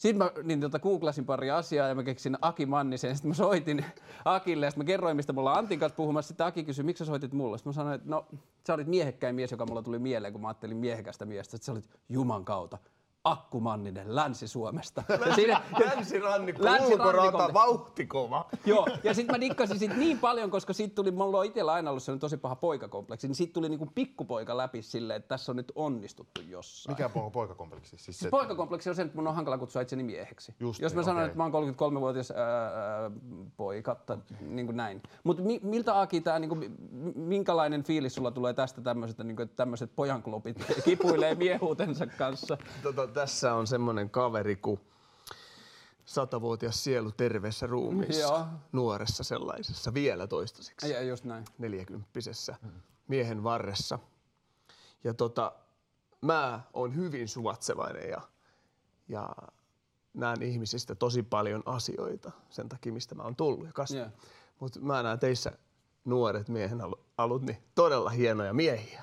Sitten 0.00 0.18
mä 0.18 0.30
niin, 0.42 0.60
tota, 0.60 0.78
googlasin 0.78 1.24
pari 1.24 1.50
asiaa 1.50 1.88
ja 1.88 1.94
mä 1.94 2.02
keksin 2.02 2.36
Aki 2.42 2.66
Mannisen. 2.66 3.16
Sitten 3.16 3.28
mä 3.28 3.34
soitin 3.34 3.84
Akille 4.24 4.66
ja 4.66 4.70
sitten 4.70 4.84
mä 4.84 4.86
kerroin, 4.86 5.16
mistä 5.16 5.32
mulla 5.32 5.52
Antin 5.52 5.78
kanssa 5.78 5.96
puhumassa. 5.96 6.28
Sitten 6.28 6.46
Aki 6.46 6.64
kysyi, 6.64 6.84
miksi 6.84 6.98
sä 6.98 7.04
soitit 7.04 7.32
mulle? 7.32 7.58
Sitten 7.58 7.70
mä 7.70 7.74
sanoin, 7.74 7.94
että 7.94 8.10
no, 8.10 8.26
sä 8.66 8.74
olit 8.74 8.86
miehekkäin 8.86 9.34
mies, 9.34 9.50
joka 9.50 9.66
mulla 9.66 9.82
tuli 9.82 9.98
mieleen, 9.98 10.32
kun 10.32 10.42
mä 10.42 10.48
ajattelin 10.48 10.76
miehekästä 10.76 11.24
miestä. 11.24 11.50
Sitten 11.50 11.66
sä 11.66 11.72
olit 11.72 11.90
Juman 12.08 12.44
kautta. 12.44 12.78
Akkumanninen 13.24 14.14
Länsi-Suomesta. 14.14 15.02
Siinä- 15.34 15.62
Länsirannikko, 15.86 16.64
Länsirannikolle. 16.64 17.28
ulkorata, 17.28 17.54
vauhtikova. 17.54 18.48
Joo, 18.66 18.86
ja 19.04 19.14
sitten 19.14 19.34
mä 19.34 19.40
dikkasin 19.40 19.78
siitä 19.78 19.94
niin 19.94 20.18
paljon, 20.18 20.50
koska 20.50 20.72
siitä 20.72 20.94
tuli, 20.94 21.10
mulla 21.10 21.38
on 21.38 21.44
itsellä 21.44 21.72
aina 21.72 21.90
ollut 21.90 22.02
sellainen 22.02 22.20
tosi 22.20 22.36
paha 22.36 22.56
poikakompleksi, 22.56 23.26
niin 23.28 23.34
siitä 23.34 23.52
tuli 23.52 23.68
niinku 23.68 23.86
pikkupoika 23.94 24.56
läpi 24.56 24.82
silleen, 24.82 25.16
että 25.16 25.28
tässä 25.28 25.52
on 25.52 25.56
nyt 25.56 25.72
onnistuttu 25.74 26.40
jossain. 26.40 26.92
Mikä 26.96 27.10
on 27.14 27.32
poikakompleksi? 27.32 27.90
Siis 27.90 28.04
se, 28.06 28.12
Siis 28.12 28.30
poikakompleksi 28.30 28.88
on 28.90 28.96
se, 28.96 29.02
että 29.02 29.16
mun 29.16 29.26
on 29.28 29.34
hankala 29.34 29.58
kutsua 29.58 29.82
itseni 29.82 30.02
mieheksi. 30.02 30.54
Just 30.60 30.80
Jos 30.82 30.94
mä 30.94 30.98
niin, 31.00 31.04
sanon, 31.04 31.18
okei. 31.22 31.26
että 31.26 31.36
mä 31.38 31.44
oon 31.44 31.52
33-vuotias 31.98 32.30
ää, 32.30 32.46
ää, 32.64 33.10
poika, 33.56 33.94
tai 33.94 34.16
niin 34.40 34.66
kuin 34.66 34.76
näin. 34.76 35.02
Mutta 35.24 35.42
mi, 35.42 35.60
miltä 35.62 36.00
Aki, 36.00 36.20
tää, 36.20 36.38
niin 36.38 36.48
kuin, 36.48 36.74
minkälainen 37.14 37.82
fiilis 37.84 38.14
sulla 38.14 38.30
tulee 38.30 38.54
tästä 38.54 38.80
tämmöisestä, 38.80 39.24
niin 39.24 39.36
kuin, 39.36 39.44
että 39.44 39.56
tämmöiset 39.56 39.90
pojanklubit 39.96 40.64
kipuilee 40.84 41.34
miehuutensa 41.44 42.06
kanssa? 42.06 42.58
Tota, 42.82 43.09
tässä 43.10 43.54
on 43.54 43.66
semmonen 43.66 44.10
kaveri 44.10 44.56
kuin 44.56 44.80
satavuotias 46.04 46.84
sielu 46.84 47.12
terveessä 47.12 47.66
ruumiissa. 47.66 48.20
Joo. 48.20 48.46
Nuoressa 48.72 49.24
sellaisessa, 49.24 49.94
vielä 49.94 50.26
toistaiseksi. 50.26 50.90
Ja 50.90 51.02
just 51.02 51.24
näin. 51.24 51.44
neljäkymppisessä 51.58 52.56
miehen 53.08 53.42
varressa. 53.42 53.98
Ja 55.04 55.14
tota, 55.14 55.52
mä 56.20 56.60
oon 56.72 56.94
hyvin 56.96 57.28
suvatsevainen 57.28 58.08
ja, 58.10 58.20
ja 59.08 59.28
näen 60.14 60.42
ihmisistä 60.42 60.94
tosi 60.94 61.22
paljon 61.22 61.62
asioita 61.66 62.32
sen 62.50 62.68
takia, 62.68 62.92
mistä 62.92 63.14
mä 63.14 63.22
oon 63.22 63.36
tullut 63.36 63.66
ja 63.66 63.72
kasvanut. 63.72 64.06
Joo. 64.06 64.30
Mutta 64.60 64.80
mä 64.80 65.02
näen 65.02 65.18
teissä 65.18 65.52
nuoret 66.04 66.48
miehen 66.48 66.80
alu- 66.80 67.04
alut, 67.18 67.42
niin 67.42 67.58
todella 67.74 68.10
hienoja 68.10 68.54
miehiä. 68.54 69.02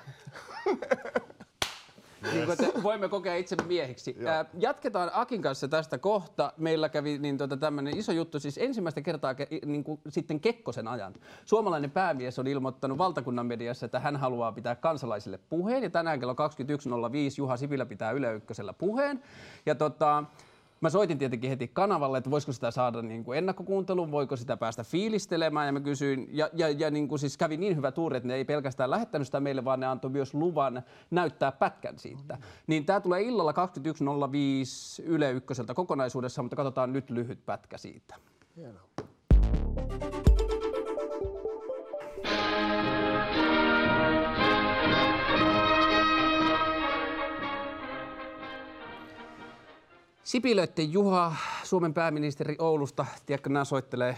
Niin 2.22 2.46
kuin, 2.46 2.62
että 2.62 2.82
voimme 2.82 3.08
kokea 3.08 3.34
itsemme 3.34 3.64
miehiksi. 3.66 4.16
Ää, 4.26 4.44
jatketaan 4.58 5.10
Akin 5.12 5.42
kanssa 5.42 5.68
tästä 5.68 5.98
kohta. 5.98 6.52
Meillä 6.56 6.88
kävi 6.88 7.18
niin 7.18 7.38
tota, 7.38 7.56
tämmöinen 7.56 7.96
iso 7.96 8.12
juttu, 8.12 8.40
siis 8.40 8.58
ensimmäistä 8.58 9.00
kertaa 9.00 9.34
ke, 9.34 9.48
niin 9.66 9.84
kuin, 9.84 10.00
sitten 10.08 10.40
Kekkosen 10.40 10.88
ajan. 10.88 11.14
Suomalainen 11.44 11.90
päämies 11.90 12.38
on 12.38 12.46
ilmoittanut 12.46 12.98
valtakunnan 12.98 13.46
mediassa, 13.46 13.86
että 13.86 14.00
hän 14.00 14.16
haluaa 14.16 14.52
pitää 14.52 14.74
kansalaisille 14.74 15.38
puheen. 15.48 15.82
Ja 15.82 15.90
tänään 15.90 16.20
kello 16.20 16.32
21.05 16.32 16.38
Juha 17.38 17.56
Sipilä 17.56 17.86
pitää 17.86 18.10
Yle 18.10 18.34
Ykkösellä 18.34 18.72
puheen. 18.72 19.22
Ja 19.66 19.74
tota, 19.74 20.24
Mä 20.80 20.90
soitin 20.90 21.18
tietenkin 21.18 21.50
heti 21.50 21.68
kanavalle, 21.68 22.18
että 22.18 22.30
voisiko 22.30 22.52
sitä 22.52 22.70
saada 22.70 23.02
niin 23.02 23.24
kuin 23.24 23.38
ennakkokuunteluun, 23.38 24.10
voiko 24.10 24.36
sitä 24.36 24.56
päästä 24.56 24.84
fiilistelemään 24.84 25.66
ja 25.66 25.72
mä 25.72 25.80
kysyin, 25.80 26.28
ja, 26.32 26.50
ja, 26.52 26.68
ja 26.68 26.90
niin 26.90 27.08
kuin 27.08 27.18
siis 27.18 27.36
kävi 27.36 27.56
niin 27.56 27.76
hyvä 27.76 27.92
tuuri, 27.92 28.16
että 28.16 28.26
ne 28.28 28.34
ei 28.34 28.44
pelkästään 28.44 28.90
lähettänyt 28.90 29.28
sitä 29.28 29.40
meille, 29.40 29.64
vaan 29.64 29.80
ne 29.80 29.86
antoi 29.86 30.10
myös 30.10 30.34
luvan 30.34 30.82
näyttää 31.10 31.52
pätkän 31.52 31.98
siitä. 31.98 32.38
Niin 32.66 32.84
tää 32.84 33.00
tulee 33.00 33.22
illalla 33.22 33.52
21.05 33.52 35.04
Yle 35.04 35.32
Ykköseltä 35.32 35.74
kokonaisuudessa, 35.74 36.42
mutta 36.42 36.56
katsotaan 36.56 36.92
nyt 36.92 37.10
lyhyt 37.10 37.46
pätkä 37.46 37.78
siitä. 37.78 38.14
Hienoa. 38.56 38.88
Sipilöitten 50.28 50.92
Juha, 50.92 51.36
Suomen 51.64 51.94
pääministeri 51.94 52.56
Oulusta, 52.58 53.06
tiedätkö, 53.26 53.50
soittelee 53.64 54.16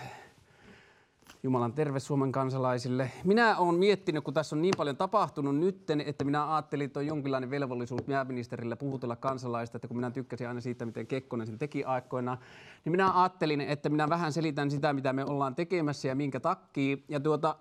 Jumalan 1.42 1.72
terve 1.72 2.00
Suomen 2.00 2.32
kansalaisille. 2.32 3.10
Minä 3.24 3.58
olen 3.58 3.74
miettinyt, 3.74 4.24
kun 4.24 4.34
tässä 4.34 4.56
on 4.56 4.62
niin 4.62 4.74
paljon 4.76 4.96
tapahtunut 4.96 5.56
nytten, 5.56 6.00
että 6.00 6.24
minä 6.24 6.54
ajattelin, 6.54 6.84
että 6.84 7.00
on 7.00 7.06
jonkinlainen 7.06 7.50
velvollisuus 7.50 8.02
pääministerille 8.02 8.76
puhutella 8.76 9.16
kansalaista, 9.16 9.76
että 9.76 9.88
kun 9.88 9.96
minä 9.96 10.10
tykkäsin 10.10 10.48
aina 10.48 10.60
siitä, 10.60 10.86
miten 10.86 11.06
Kekkonen 11.06 11.46
sen 11.46 11.58
teki 11.58 11.84
aikoinaan, 11.84 12.38
niin 12.84 12.90
minä 12.90 13.20
ajattelin, 13.20 13.60
että 13.60 13.88
minä 13.88 14.08
vähän 14.08 14.32
selitän 14.32 14.70
sitä, 14.70 14.92
mitä 14.92 15.12
me 15.12 15.24
ollaan 15.24 15.54
tekemässä 15.54 16.08
ja 16.08 16.14
minkä 16.14 16.40
takia. 16.40 16.96
Ja 17.08 17.20
tuota, 17.20 17.56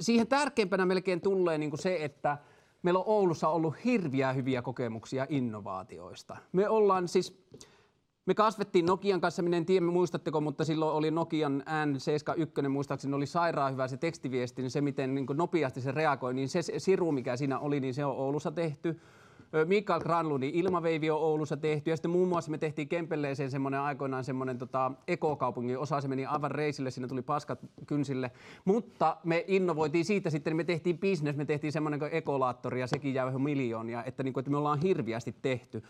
siihen 0.00 0.26
tärkeimpänä 0.26 0.86
melkein 0.86 1.20
tulee 1.20 1.58
niin 1.58 1.70
kuin 1.70 1.82
se, 1.82 2.04
että 2.04 2.38
meillä 2.82 3.00
on 3.00 3.06
Oulussa 3.06 3.48
ollut 3.48 3.74
hirviä 3.84 4.32
hyviä 4.32 4.62
kokemuksia 4.62 5.26
innovaatioista. 5.28 6.36
Me 6.52 6.68
ollaan 6.68 7.08
siis, 7.08 7.46
me 8.26 8.34
kasvettiin 8.34 8.86
Nokian 8.86 9.20
kanssa, 9.20 9.42
minä 9.42 9.56
en 9.56 9.66
tiedä 9.66 9.86
muistatteko, 9.86 10.40
mutta 10.40 10.64
silloin 10.64 10.96
oli 10.96 11.10
Nokian 11.10 11.64
N71, 11.66 12.68
muistaakseni 12.68 13.14
oli 13.14 13.26
sairaan 13.26 13.72
hyvä 13.72 13.88
se 13.88 13.96
tekstiviesti, 13.96 14.62
niin 14.62 14.70
se 14.70 14.80
miten 14.80 15.14
niin 15.14 15.26
nopeasti 15.34 15.80
se 15.80 15.92
reagoi, 15.92 16.34
niin 16.34 16.48
se 16.48 16.62
siru, 16.78 17.12
mikä 17.12 17.36
siinä 17.36 17.58
oli, 17.58 17.80
niin 17.80 17.94
se 17.94 18.04
on 18.04 18.16
Oulussa 18.16 18.50
tehty. 18.50 19.00
Mikael 19.64 20.00
Granlundin 20.00 20.54
ilmaveivi 20.54 21.10
on 21.10 21.20
Oulussa 21.20 21.56
tehty 21.56 21.90
ja 21.90 21.96
sitten 21.96 22.10
muun 22.10 22.28
muassa 22.28 22.50
me 22.50 22.58
tehtiin 22.58 22.88
Kempelleeseen 22.88 23.50
semmoinen 23.50 23.80
aikoinaan 23.80 24.24
semmoinen 24.24 24.58
tota, 24.58 24.92
ekokaupungin 25.08 25.78
osa, 25.78 26.00
se 26.00 26.08
meni 26.08 26.26
aivan 26.26 26.50
reisille, 26.50 26.90
siinä 26.90 27.08
tuli 27.08 27.22
paskat 27.22 27.58
kynsille, 27.86 28.30
mutta 28.64 29.16
me 29.24 29.44
innovoitiin 29.48 30.04
siitä 30.04 30.30
sitten, 30.30 30.50
niin 30.50 30.56
me 30.56 30.64
tehtiin 30.64 30.98
business, 30.98 31.38
me 31.38 31.44
tehtiin 31.44 31.72
semmoinen 31.72 32.00
kuin 32.00 32.14
ekolaattori 32.14 32.80
ja 32.80 32.86
sekin 32.86 33.14
jäi 33.14 33.38
miljoonia, 33.38 34.04
että, 34.04 34.22
niin 34.22 34.32
kuin, 34.32 34.40
että 34.42 34.50
me 34.50 34.56
ollaan 34.56 34.82
hirviästi 34.82 35.34
tehty. 35.42 35.82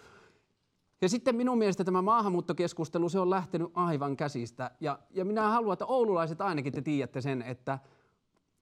Ja 1.03 1.09
sitten 1.09 1.37
minun 1.37 1.59
mielestä 1.59 1.85
tämä 1.85 2.03
maahanmuuttokeskustelu, 2.03 3.09
se 3.09 3.19
on 3.19 3.31
lähtenyt 3.31 3.71
aivan 3.75 4.17
käsistä. 4.17 4.71
Ja, 4.81 4.99
ja 5.11 5.25
minä 5.25 5.49
haluan, 5.49 5.73
että 5.73 5.87
oululaiset 5.87 6.41
ainakin 6.41 6.73
te 6.73 6.83
tiedätte 6.83 7.21
sen, 7.21 7.43
että 7.43 7.79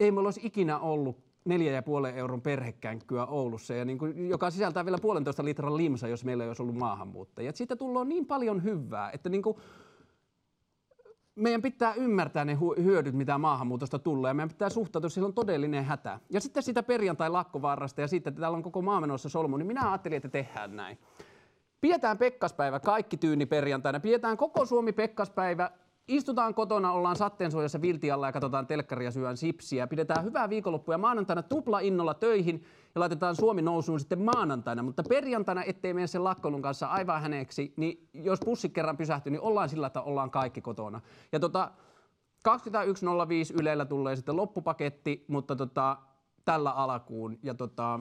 ei 0.00 0.10
meillä 0.10 0.26
olisi 0.26 0.40
ikinä 0.44 0.78
ollut 0.78 1.29
neljä 1.44 1.72
ja 1.72 1.82
puolen 1.82 2.14
euron 2.14 2.42
perhekänkyä 2.42 3.26
Oulussa, 3.26 3.74
ja 3.74 3.84
niin 3.84 3.98
kuin, 3.98 4.28
joka 4.28 4.50
sisältää 4.50 4.84
vielä 4.84 4.98
puolentoista 5.02 5.44
litran 5.44 5.76
limsa, 5.76 6.08
jos 6.08 6.24
meillä 6.24 6.44
ei 6.44 6.50
olisi 6.50 6.62
ollut 6.62 6.76
maahanmuuttajia. 6.76 7.50
Et 7.50 7.56
Siitä 7.56 7.76
tullut 7.76 8.08
niin 8.08 8.26
paljon 8.26 8.62
hyvää, 8.62 9.10
että 9.10 9.28
niin 9.28 9.42
kuin, 9.42 9.56
meidän 11.34 11.62
pitää 11.62 11.94
ymmärtää 11.94 12.44
ne 12.44 12.58
hyödyt, 12.82 13.14
mitä 13.14 13.38
maahanmuutosta 13.38 13.98
tulee, 13.98 14.30
ja 14.30 14.34
meidän 14.34 14.48
pitää 14.48 14.68
suhtautua, 14.68 15.10
sillä 15.10 15.26
on 15.26 15.34
todellinen 15.34 15.84
hätä. 15.84 16.20
Ja 16.30 16.40
sitten 16.40 16.62
sitä 16.62 16.82
perjantai-lakkovaarasta 16.82 18.00
ja 18.00 18.08
siitä, 18.08 18.28
että 18.28 18.40
täällä 18.40 18.56
on 18.56 18.62
koko 18.62 18.82
maa 18.82 19.00
menossa 19.00 19.28
solmu, 19.28 19.56
niin 19.56 19.66
minä 19.66 19.90
ajattelin, 19.90 20.16
että 20.16 20.28
tehdään 20.28 20.76
näin. 20.76 20.98
Pidetään 21.80 22.18
Pekkaspäivä, 22.18 22.80
kaikki 22.80 23.16
tyyni 23.16 23.46
perjantaina. 23.46 24.00
Pidetään 24.00 24.36
koko 24.36 24.66
Suomi 24.66 24.92
Pekkaspäivä. 24.92 25.70
Istutaan 26.10 26.54
kotona, 26.54 26.92
ollaan 26.92 27.16
satteensuojassa 27.16 27.80
viltialla 27.80 28.26
ja 28.26 28.32
katsotaan 28.32 28.66
telkkaria 28.66 29.10
syön 29.10 29.36
sipsiä. 29.36 29.86
Pidetään 29.86 30.24
hyvää 30.24 30.50
viikonloppua 30.50 30.94
ja 30.94 30.98
maanantaina 30.98 31.42
tupla 31.42 31.80
innolla 31.80 32.14
töihin 32.14 32.64
ja 32.94 33.00
laitetaan 33.00 33.36
Suomi 33.36 33.62
nousuun 33.62 34.00
sitten 34.00 34.20
maanantaina. 34.20 34.82
Mutta 34.82 35.02
perjantaina, 35.08 35.64
ettei 35.64 35.94
mene 35.94 36.06
sen 36.06 36.24
lakkoilun 36.24 36.62
kanssa 36.62 36.86
aivan 36.86 37.22
häneeksi, 37.22 37.74
niin 37.76 38.08
jos 38.14 38.40
bussi 38.44 38.68
kerran 38.68 38.96
pysähtyy, 38.96 39.30
niin 39.30 39.40
ollaan 39.40 39.68
sillä, 39.68 39.86
että 39.86 40.02
ollaan 40.02 40.30
kaikki 40.30 40.60
kotona. 40.60 41.00
Ja 41.32 41.40
tota, 41.40 41.70
21.05 42.48 43.60
Ylellä 43.60 43.84
tulee 43.84 44.16
sitten 44.16 44.36
loppupaketti, 44.36 45.24
mutta 45.28 45.56
tota, 45.56 45.96
tällä 46.44 46.70
alkuun. 46.70 47.38
Ja 47.42 47.54
tota, 47.54 48.00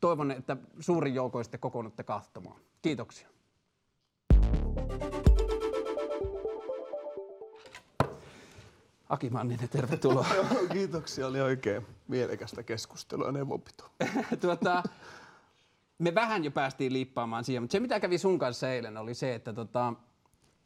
toivon, 0.00 0.30
että 0.30 0.56
suurin 0.80 1.14
joukoin 1.14 1.44
sitten 1.44 1.60
kokoonnutte 1.60 2.02
kahtomaan. 2.02 2.60
Kiitoksia. 2.82 3.28
Aki 9.08 9.30
Manninen, 9.30 9.68
tervetuloa. 9.68 10.26
Kiitoksia, 10.72 11.26
oli 11.26 11.40
oikein 11.40 11.86
mielekästä 12.08 12.62
keskustelua 12.62 13.32
neuvonpito. 13.32 13.90
tuota, 14.40 14.82
me 15.98 16.14
vähän 16.14 16.44
jo 16.44 16.50
päästiin 16.50 16.92
liippaamaan 16.92 17.44
siihen, 17.44 17.62
mutta 17.62 17.72
se 17.72 17.80
mitä 17.80 18.00
kävi 18.00 18.18
sun 18.18 18.38
kanssa 18.38 18.70
eilen 18.70 18.96
oli 18.96 19.14
se, 19.14 19.34
että 19.34 19.52
tota, 19.52 19.94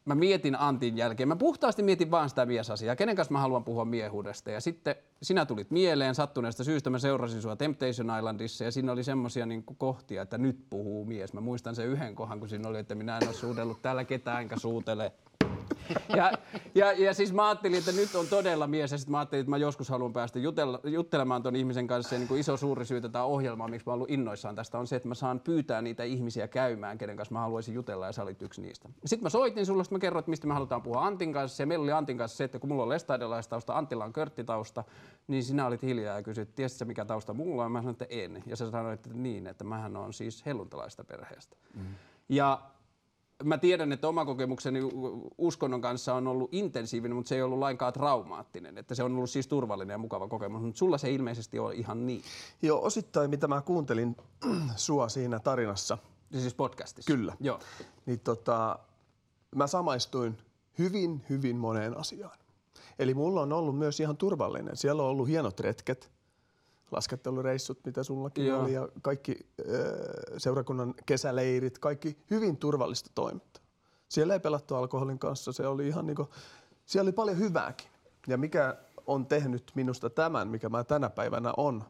mä 0.05 0.15
mietin 0.15 0.59
Antin 0.59 0.97
jälkeen. 0.97 1.29
Mä 1.29 1.35
puhtaasti 1.35 1.83
mietin 1.83 2.11
vaan 2.11 2.29
sitä 2.29 2.45
miesasiaa, 2.45 2.95
kenen 2.95 3.15
kanssa 3.15 3.31
mä 3.31 3.39
haluan 3.39 3.63
puhua 3.63 3.85
miehuudesta. 3.85 4.51
Ja 4.51 4.61
sitten 4.61 4.95
sinä 5.21 5.45
tulit 5.45 5.71
mieleen 5.71 6.15
sattuneesta 6.15 6.63
syystä, 6.63 6.89
mä 6.89 6.99
seurasin 6.99 7.41
sua 7.41 7.55
Temptation 7.55 8.17
Islandissa 8.17 8.63
ja 8.63 8.71
siinä 8.71 8.91
oli 8.91 9.03
semmosia 9.03 9.45
niin 9.45 9.63
kohtia, 9.77 10.21
että 10.21 10.37
nyt 10.37 10.65
puhuu 10.69 11.05
mies. 11.05 11.33
Mä 11.33 11.41
muistan 11.41 11.75
sen 11.75 11.87
yhden 11.87 12.15
kohan, 12.15 12.39
kun 12.39 12.49
siinä 12.49 12.69
oli, 12.69 12.79
että 12.79 12.95
minä 12.95 13.17
en 13.17 13.27
ole 13.27 13.35
suudellut 13.35 13.81
täällä 13.81 14.03
ketään 14.03 14.41
enkä 14.41 14.59
suutele. 14.59 15.11
Ja, 16.17 16.31
ja, 16.75 16.91
ja 16.91 17.13
siis 17.13 17.33
mä 17.33 17.47
ajattelin, 17.47 17.77
että 17.77 17.91
nyt 17.91 18.15
on 18.15 18.27
todella 18.27 18.67
mies 18.67 18.91
ja 18.91 18.97
sitten 18.97 19.11
mä 19.11 19.17
ajattelin, 19.17 19.41
että 19.41 19.49
mä 19.49 19.57
joskus 19.57 19.89
haluan 19.89 20.13
päästä 20.13 20.39
jutella, 20.39 20.79
juttelemaan 20.83 21.43
ton 21.43 21.55
ihmisen 21.55 21.87
kanssa. 21.87 22.15
Ja 22.15 22.19
niin 22.19 22.27
kuin 22.27 22.39
iso 22.39 22.57
suuri 22.57 22.85
syy 22.85 23.01
tätä 23.01 23.23
ohjelmaa, 23.23 23.67
miksi 23.67 23.85
mä 23.85 23.91
oon 23.91 23.95
ollut 23.95 24.11
innoissaan 24.11 24.55
tästä, 24.55 24.79
on 24.79 24.87
se, 24.87 24.95
että 24.95 25.07
mä 25.07 25.15
saan 25.15 25.39
pyytää 25.39 25.81
niitä 25.81 26.03
ihmisiä 26.03 26.47
käymään, 26.47 26.97
kenen 26.97 27.17
kanssa 27.17 27.33
mä 27.33 27.39
haluaisin 27.39 27.73
jutella 27.73 28.05
ja 28.05 28.11
sä 28.11 28.23
olit 28.23 28.41
yksi 28.41 28.61
niistä. 28.61 28.89
Sitten 29.05 29.23
mä 29.25 29.29
soitin 29.29 29.65
sulle, 29.65 29.83
sitten 29.83 29.95
mä 29.95 29.99
kerroin, 29.99 30.19
että 30.19 30.29
mistä 30.29 30.47
me 30.47 30.53
halutaan 30.53 30.81
puhua 30.81 31.05
Antin 31.05 31.33
kanssa. 31.33 31.63
Ja 31.63 31.67
meillä 31.67 31.83
oli 31.83 31.91
Antin 31.91 32.17
kanssa 32.17 32.37
se, 32.37 32.43
että 32.43 32.59
kun 32.59 32.69
mulla 32.69 32.83
on 32.83 32.89
lestaidelaistausta, 32.89 33.77
Antilla 33.77 34.05
on 34.05 34.13
körttitausta, 34.13 34.83
niin 35.27 35.43
sinä 35.43 35.65
olit 35.65 35.81
hiljaa 35.81 36.15
ja 36.15 36.23
kysyit, 36.23 36.55
tiesitkö 36.55 36.85
mikä 36.85 37.05
tausta 37.05 37.33
mulla 37.33 37.65
on? 37.65 37.71
Mä 37.71 37.79
sanoin, 37.79 37.93
että 37.93 38.05
en. 38.09 38.43
Ja 38.45 38.55
sä 38.55 38.71
sanoit, 38.71 38.93
että 38.93 39.09
niin, 39.13 39.47
että 39.47 39.63
mähän 39.63 39.97
on 39.97 40.13
siis 40.13 40.45
helluntalaista 40.45 41.03
perheestä. 41.03 41.55
Mm. 41.73 41.81
Ja 42.29 42.61
mä 43.43 43.57
tiedän, 43.57 43.91
että 43.91 44.07
oma 44.07 44.25
kokemukseni 44.25 44.79
uskonnon 45.37 45.81
kanssa 45.81 46.13
on 46.13 46.27
ollut 46.27 46.53
intensiivinen, 46.53 47.15
mutta 47.15 47.29
se 47.29 47.35
ei 47.35 47.41
ollut 47.41 47.59
lainkaan 47.59 47.93
traumaattinen. 47.93 48.77
Että 48.77 48.95
se 48.95 49.03
on 49.03 49.15
ollut 49.15 49.29
siis 49.29 49.47
turvallinen 49.47 49.93
ja 49.93 49.97
mukava 49.97 50.27
kokemus, 50.27 50.61
mutta 50.61 50.79
sulla 50.79 50.97
se 50.97 51.11
ilmeisesti 51.11 51.59
on 51.59 51.73
ihan 51.73 52.07
niin. 52.07 52.23
Joo, 52.61 52.83
osittain 52.83 53.29
mitä 53.29 53.47
mä 53.47 53.61
kuuntelin 53.61 54.17
sua 54.75 55.09
siinä 55.09 55.39
tarinassa, 55.39 55.97
Siis 56.39 56.53
podcastissa? 56.53 57.13
Kyllä. 57.13 57.35
Joo. 57.39 57.59
Niin 58.05 58.19
tota, 58.19 58.79
mä 59.55 59.67
samaistuin 59.67 60.37
hyvin, 60.79 61.25
hyvin 61.29 61.55
moneen 61.55 61.97
asiaan. 61.97 62.37
Eli 62.99 63.13
mulla 63.13 63.41
on 63.41 63.53
ollut 63.53 63.77
myös 63.77 63.99
ihan 63.99 64.17
turvallinen. 64.17 64.77
Siellä 64.77 65.03
on 65.03 65.09
ollut 65.09 65.27
hienot 65.27 65.59
retket, 65.59 66.11
laskettelureissut, 66.91 67.79
mitä 67.85 68.03
sullakin 68.03 68.45
Joo. 68.45 68.61
oli, 68.61 68.73
ja 68.73 68.89
kaikki 69.01 69.35
ö, 69.59 70.13
seurakunnan 70.37 70.93
kesäleirit, 71.05 71.79
kaikki 71.79 72.17
hyvin 72.31 72.57
turvallista 72.57 73.11
toimintaa. 73.15 73.63
Siellä 74.09 74.33
ei 74.33 74.39
pelattu 74.39 74.75
alkoholin 74.75 75.19
kanssa, 75.19 75.51
se 75.51 75.67
oli 75.67 75.87
ihan 75.87 76.07
niinku, 76.07 76.29
siellä 76.85 77.07
oli 77.07 77.11
paljon 77.11 77.37
hyvääkin. 77.37 77.87
Ja 78.27 78.37
mikä 78.37 78.77
on 79.07 79.25
tehnyt 79.25 79.71
minusta 79.75 80.09
tämän, 80.09 80.47
mikä 80.47 80.69
mä 80.69 80.83
tänä 80.83 81.09
päivänä 81.09 81.53
on, 81.57 81.83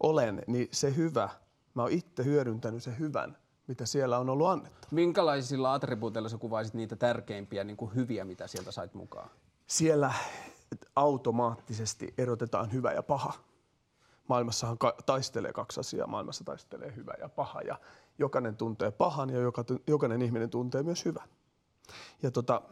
olen, 0.00 0.42
niin 0.46 0.68
se 0.72 0.96
hyvä, 0.96 1.28
mä 1.74 1.82
oon 1.82 1.92
itse 1.92 2.24
hyödyntänyt 2.24 2.82
sen 2.82 2.98
hyvän, 2.98 3.36
mitä 3.66 3.86
siellä 3.86 4.18
on 4.18 4.30
ollut 4.30 4.48
annettu. 4.48 4.88
Minkälaisilla 4.90 5.74
attribuuteilla 5.74 6.28
sä 6.28 6.38
kuvaisit 6.38 6.74
niitä 6.74 6.96
tärkeimpiä 6.96 7.64
niin 7.64 7.76
kuin 7.76 7.94
hyviä, 7.94 8.24
mitä 8.24 8.46
sieltä 8.46 8.72
sait 8.72 8.94
mukaan? 8.94 9.30
siellä 9.72 10.12
automaattisesti 10.96 12.14
erotetaan 12.18 12.72
hyvä 12.72 12.92
ja 12.92 13.02
paha. 13.02 13.32
Maailmassahan 14.28 14.78
taistelee 15.06 15.52
kaksi 15.52 15.80
asiaa. 15.80 16.06
Maailmassa 16.06 16.44
taistelee 16.44 16.96
hyvä 16.96 17.14
ja 17.20 17.28
paha 17.28 17.60
ja 17.60 17.78
jokainen 18.18 18.56
tuntee 18.56 18.90
pahan 18.90 19.30
ja 19.30 19.40
joka, 19.40 19.64
jokainen 19.86 20.22
ihminen 20.22 20.50
tuntee 20.50 20.82
myös 20.82 21.04
hyvän. 21.04 21.28
Ja 22.22 22.30
tota, 22.30 22.62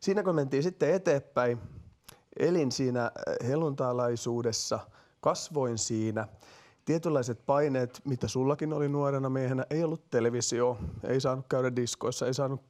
siinä 0.00 0.22
kun 0.22 0.34
mentiin 0.34 0.62
sitten 0.62 0.94
eteenpäin, 0.94 1.58
elin 2.38 2.72
siinä 2.72 3.04
äh, 3.04 3.48
heluntaalaisuudessa, 3.48 4.80
kasvoin 5.20 5.78
siinä. 5.78 6.28
Tietynlaiset 6.84 7.46
paineet, 7.46 8.00
mitä 8.04 8.28
sullakin 8.28 8.72
oli 8.72 8.88
nuorena 8.88 9.30
miehenä, 9.30 9.66
ei 9.70 9.84
ollut 9.84 10.10
televisio, 10.10 10.78
ei 11.04 11.20
saanut 11.20 11.46
käydä 11.48 11.76
diskoissa, 11.76 12.26
ei 12.26 12.34
saanut 12.34 12.62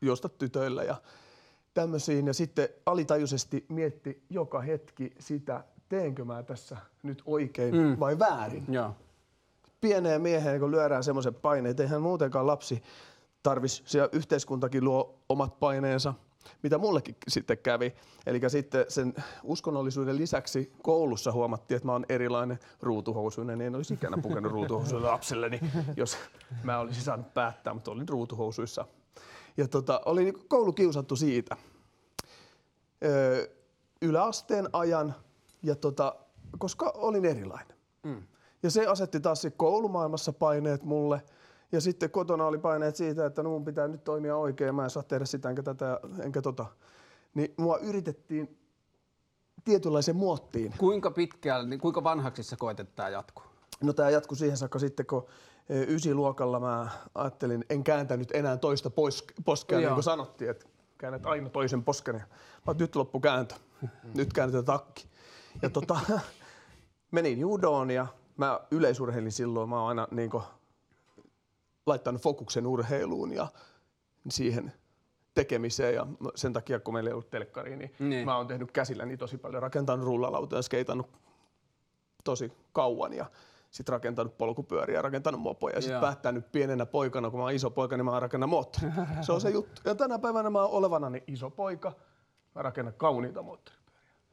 juosta 0.00 0.28
tytöillä 0.28 0.82
ja 0.82 0.96
tämmöisiin. 1.74 2.26
Ja 2.26 2.34
sitten 2.34 2.68
alitajuisesti 2.86 3.66
mietti 3.68 4.24
joka 4.30 4.60
hetki 4.60 5.10
sitä, 5.18 5.64
teenkö 5.88 6.24
mä 6.24 6.42
tässä 6.42 6.76
nyt 7.02 7.22
oikein 7.26 7.74
mm. 7.76 7.96
vai 8.00 8.18
väärin. 8.18 8.64
Joo. 8.68 8.94
Pieneen 9.80 10.22
mieheen, 10.22 10.60
kun 10.60 10.70
lyödään 10.70 11.04
semmoisen 11.04 11.34
paineet, 11.34 11.80
eihän 11.80 12.02
muutenkaan 12.02 12.46
lapsi 12.46 12.82
tarvis, 13.42 13.82
siellä 13.86 14.08
yhteiskuntakin 14.12 14.84
luo 14.84 15.18
omat 15.28 15.58
paineensa, 15.58 16.14
mitä 16.62 16.78
mullekin 16.78 17.16
sitten 17.28 17.58
kävi. 17.58 17.94
Eli 18.26 18.40
sitten 18.48 18.84
sen 18.88 19.14
uskonnollisuuden 19.42 20.16
lisäksi 20.16 20.72
koulussa 20.82 21.32
huomattiin, 21.32 21.76
että 21.76 21.86
mä 21.86 21.92
oon 21.92 22.06
erilainen 22.08 22.58
ruutuhousuinen, 22.80 23.58
niin 23.58 23.66
en 23.66 23.74
olisi 23.74 23.94
ikänä 23.94 24.18
pukenut 24.22 24.52
ruutuhousuilla 24.52 25.10
lapselleni, 25.10 25.60
jos 25.96 26.16
mä 26.62 26.78
olisin 26.78 27.02
saanut 27.02 27.34
päättää, 27.34 27.74
mutta 27.74 27.90
olin 27.90 28.08
ruutuhousuissa. 28.08 28.86
Ja 29.56 29.68
tota, 29.68 30.00
oli 30.04 30.24
niinku 30.24 30.44
koulukiusattu 30.48 31.16
siitä. 31.16 31.56
Öö, 33.04 33.46
yläasteen 34.02 34.68
ajan, 34.72 35.14
ja 35.62 35.74
tota, 35.74 36.16
koska 36.58 36.92
olin 36.94 37.24
erilainen. 37.24 37.76
Mm. 38.02 38.22
Ja 38.62 38.70
se 38.70 38.86
asetti 38.86 39.20
taas 39.20 39.46
koulumaailmassa 39.56 40.32
paineet 40.32 40.82
mulle. 40.82 41.22
Ja 41.72 41.80
sitten 41.80 42.10
kotona 42.10 42.46
oli 42.46 42.58
paineet 42.58 42.96
siitä, 42.96 43.26
että 43.26 43.42
no 43.42 43.50
mun 43.50 43.64
pitää 43.64 43.88
nyt 43.88 44.04
toimia 44.04 44.36
oikein, 44.36 44.74
mä 44.74 44.84
en 44.84 44.90
saa 44.90 45.02
tehdä 45.02 45.24
sitä 45.24 45.48
enkä 45.48 45.62
tätä 45.62 46.00
enkä 46.22 46.42
tota. 46.42 46.66
Niin 47.34 47.54
mua 47.56 47.78
yritettiin 47.78 48.58
tietynlaiseen 49.64 50.16
muottiin. 50.16 50.74
Kuinka 50.78 51.10
pitkään, 51.10 51.70
niin 51.70 51.80
kuinka 51.80 52.04
vanhaksi 52.04 52.42
sä 52.42 52.56
koet, 52.56 52.80
että 52.80 52.96
tämä 52.96 53.08
jatkuu? 53.08 53.44
No 53.82 53.92
tämä 53.92 54.10
jatkui 54.10 54.36
siihen 54.36 54.56
saakka 54.56 54.78
sitten, 54.78 55.06
kun 55.06 55.26
e, 55.68 55.82
ysiluokalla 55.82 56.60
mä 56.60 56.88
ajattelin, 57.14 57.64
en 57.70 57.84
kääntänyt 57.84 58.30
enää 58.34 58.56
toista 58.56 58.90
pois, 58.90 59.24
poskea, 59.44 59.78
niin 59.78 59.84
Joo. 59.84 59.94
kuin 59.94 60.04
sanottiin, 60.04 60.50
että 60.50 60.66
käännät 60.98 61.26
aina 61.26 61.48
toisen 61.48 61.84
posken. 61.84 62.22
Mä 62.66 62.74
nyt 62.78 62.96
loppu 62.96 63.20
kääntö. 63.20 63.54
Nyt 64.14 64.32
käännetään 64.32 64.64
takki. 64.64 65.08
Ja 65.62 65.70
tota, 65.70 66.00
menin 67.12 67.38
judoon 67.38 67.90
ja 67.90 68.06
mä 68.36 68.60
yleisurheilin 68.70 69.32
silloin. 69.32 69.68
Mä 69.68 69.80
oon 69.80 69.88
aina 69.88 70.08
niin 70.10 70.30
kuin, 70.30 70.42
laittanut 71.86 72.22
fokuksen 72.22 72.66
urheiluun 72.66 73.32
ja 73.32 73.46
siihen 74.30 74.72
tekemiseen 75.34 75.94
ja 75.94 76.06
sen 76.34 76.52
takia, 76.52 76.80
kun 76.80 76.94
meillä 76.94 77.08
ei 77.10 77.12
ollut 77.12 77.30
telkkari, 77.30 77.76
niin, 77.76 77.94
Niin. 77.98 78.24
mä 78.24 78.36
oon 78.36 78.46
tehnyt 78.46 78.72
käsilläni 78.72 79.16
tosi 79.16 79.38
paljon, 79.38 79.62
rakentanut 79.62 80.06
rullalautoja 80.06 80.58
ja 80.58 80.62
skeitannut 80.62 81.06
tosi 82.24 82.52
kauan 82.72 83.12
ja 83.12 83.26
sitten 83.70 83.92
rakentanut 83.92 84.38
polkupyöriä, 84.38 85.02
rakentanut 85.02 85.40
mopoja 85.40 85.74
ja 85.74 85.80
sitten 85.80 86.00
päättänyt 86.00 86.52
pienenä 86.52 86.86
poikana, 86.86 87.30
kun 87.30 87.38
mä 87.40 87.44
oon 87.44 87.52
iso 87.54 87.70
poika, 87.70 87.96
niin 87.96 88.04
mä 88.04 88.20
rakennan 88.20 88.48
moottori. 88.48 88.86
Se 89.20 89.32
on 89.32 89.40
se 89.40 89.50
juttu. 89.50 89.82
Ja 89.84 89.94
tänä 89.94 90.18
päivänä 90.18 90.50
mä 90.50 90.62
oon 90.62 90.70
olevana 90.70 91.10
niin 91.10 91.24
iso 91.26 91.50
poika, 91.50 91.92
mä 92.54 92.62
rakennan 92.62 92.94
kauniita 92.94 93.42
moottoripyöriä. 93.42 93.85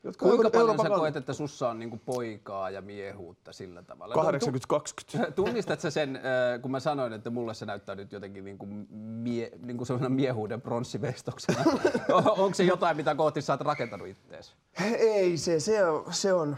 Jotka 0.03 0.25
Kuinka 0.25 0.49
paljon 0.49 0.61
Euroopan 0.61 0.85
sä 0.85 0.89
kalli- 0.89 0.99
koet, 0.99 1.15
että 1.15 1.33
sussa 1.33 1.69
on 1.69 1.79
niinku 1.79 1.99
poikaa 2.05 2.69
ja 2.69 2.81
miehuutta 2.81 3.53
sillä 3.53 3.83
tavalla? 3.83 4.15
80-20. 4.15 5.31
Tunnistat 5.35 5.79
sä 5.79 5.91
sen, 5.91 6.15
äh, 6.15 6.61
kun 6.61 6.71
mä 6.71 6.79
sanoin, 6.79 7.13
että 7.13 7.29
mulle 7.29 7.53
se 7.53 7.65
näyttää 7.65 7.95
nyt 7.95 8.11
jotenkin 8.11 8.45
niin 8.45 8.57
kuin 8.57 8.87
mie, 8.99 9.51
niin 9.59 9.85
sellainen 9.85 10.11
miehuuden 10.11 10.61
pronssiveistoksena. 10.61 11.63
Onko 12.37 12.53
se 12.53 12.63
jotain, 12.63 12.97
mitä 12.97 13.15
kohti 13.15 13.41
sä 13.41 13.53
oot 13.53 13.61
rakentanut 13.61 14.07
ittees? 14.07 14.55
Ei 14.99 15.37
se, 15.37 15.59
se 15.59 15.85
on, 15.85 16.13
se 16.13 16.33
on, 16.33 16.57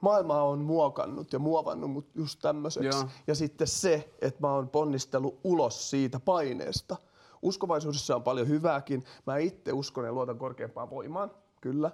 maailma 0.00 0.42
on 0.42 0.58
muokannut 0.58 1.32
ja 1.32 1.38
muovannut 1.38 1.90
mut 1.90 2.06
just 2.14 2.38
tämmöiseksi. 2.42 2.98
Joo. 2.98 3.08
Ja 3.26 3.34
sitten 3.34 3.66
se, 3.66 4.10
että 4.22 4.40
mä 4.40 4.52
oon 4.54 4.68
ponnistellut 4.68 5.40
ulos 5.44 5.90
siitä 5.90 6.20
paineesta. 6.20 6.96
Uskovaisuudessa 7.42 8.16
on 8.16 8.22
paljon 8.22 8.48
hyvääkin. 8.48 9.04
Mä 9.26 9.36
itse 9.36 9.72
uskon 9.72 10.04
ja 10.04 10.12
luotan 10.12 10.38
korkeampaan 10.38 10.90
voimaan, 10.90 11.30
kyllä. 11.60 11.90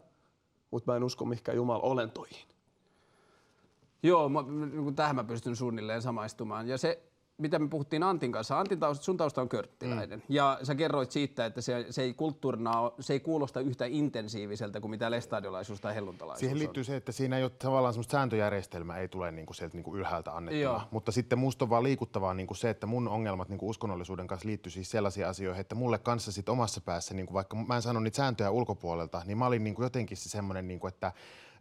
Mutta 0.70 0.92
mä 0.92 0.96
en 0.96 1.04
usko 1.04 1.24
mihinkään 1.24 1.56
Jumalan 1.56 1.82
olentoihin. 1.82 2.48
Joo, 4.02 4.28
mä, 4.28 4.42
niin 4.42 4.84
kuin 4.84 4.96
tähän 4.96 5.16
mä 5.16 5.24
pystyn 5.24 5.56
suunnilleen 5.56 6.02
samaistumaan. 6.02 6.68
Ja 6.68 6.78
se, 6.78 7.09
mitä 7.40 7.58
me 7.58 7.68
puhuttiin 7.68 8.02
Antin 8.02 8.32
kanssa, 8.32 8.60
Antin 8.60 8.80
tausta, 8.80 9.04
sun 9.04 9.16
tausta 9.16 9.40
on 9.40 9.48
körttiläinen. 9.48 10.18
Mm. 10.18 10.24
Ja 10.28 10.58
sä 10.62 10.74
kerroit 10.74 11.10
siitä, 11.10 11.46
että 11.46 11.60
se, 11.60 11.86
se 11.90 12.02
ei 12.02 12.14
kulttuurina 12.14 12.80
ole, 12.80 12.92
se 13.00 13.12
ei 13.12 13.20
kuulosta 13.20 13.60
yhtä 13.60 13.84
intensiiviseltä 13.86 14.80
kuin 14.80 14.90
mitä 14.90 15.10
lestadiolaisuus 15.10 15.80
tai 15.80 15.94
helluntalaisuus 15.94 16.40
Siihen 16.40 16.54
on. 16.54 16.58
liittyy 16.58 16.84
se, 16.84 16.96
että 16.96 17.12
siinä 17.12 17.36
ei 17.36 17.42
ole 17.42 17.50
tavallaan 17.50 17.94
semmoista 17.94 18.12
sääntöjärjestelmää, 18.12 18.98
ei 18.98 19.08
tule 19.08 19.30
niinku 19.30 19.52
sieltä 19.52 19.76
niinku 19.76 19.96
ylhäältä 19.96 20.36
annettuna. 20.36 20.62
Joo. 20.62 20.82
Mutta 20.90 21.12
sitten 21.12 21.38
musta 21.38 21.64
on 21.64 21.70
vaan 21.70 21.82
liikuttavaa 21.82 22.34
niinku 22.34 22.54
se, 22.54 22.70
että 22.70 22.86
mun 22.86 23.08
ongelmat 23.08 23.48
niinku 23.48 23.68
uskonnollisuuden 23.68 24.26
kanssa 24.26 24.48
liittyy 24.48 24.70
siis 24.70 24.90
sellaisiin 24.90 25.26
asioihin, 25.26 25.60
että 25.60 25.74
mulle 25.74 25.98
kanssa 25.98 26.32
sit 26.32 26.48
omassa 26.48 26.80
päässä, 26.80 27.14
niinku 27.14 27.34
vaikka 27.34 27.56
mä 27.56 27.76
en 27.76 27.82
sano 27.82 28.00
niitä 28.00 28.16
sääntöjä 28.16 28.50
ulkopuolelta, 28.50 29.22
niin 29.24 29.38
mä 29.38 29.46
olin 29.46 29.64
niinku 29.64 29.82
jotenkin 29.82 30.16
se 30.16 30.28
semmoinen, 30.28 30.68
niinku, 30.68 30.86
että 30.86 31.12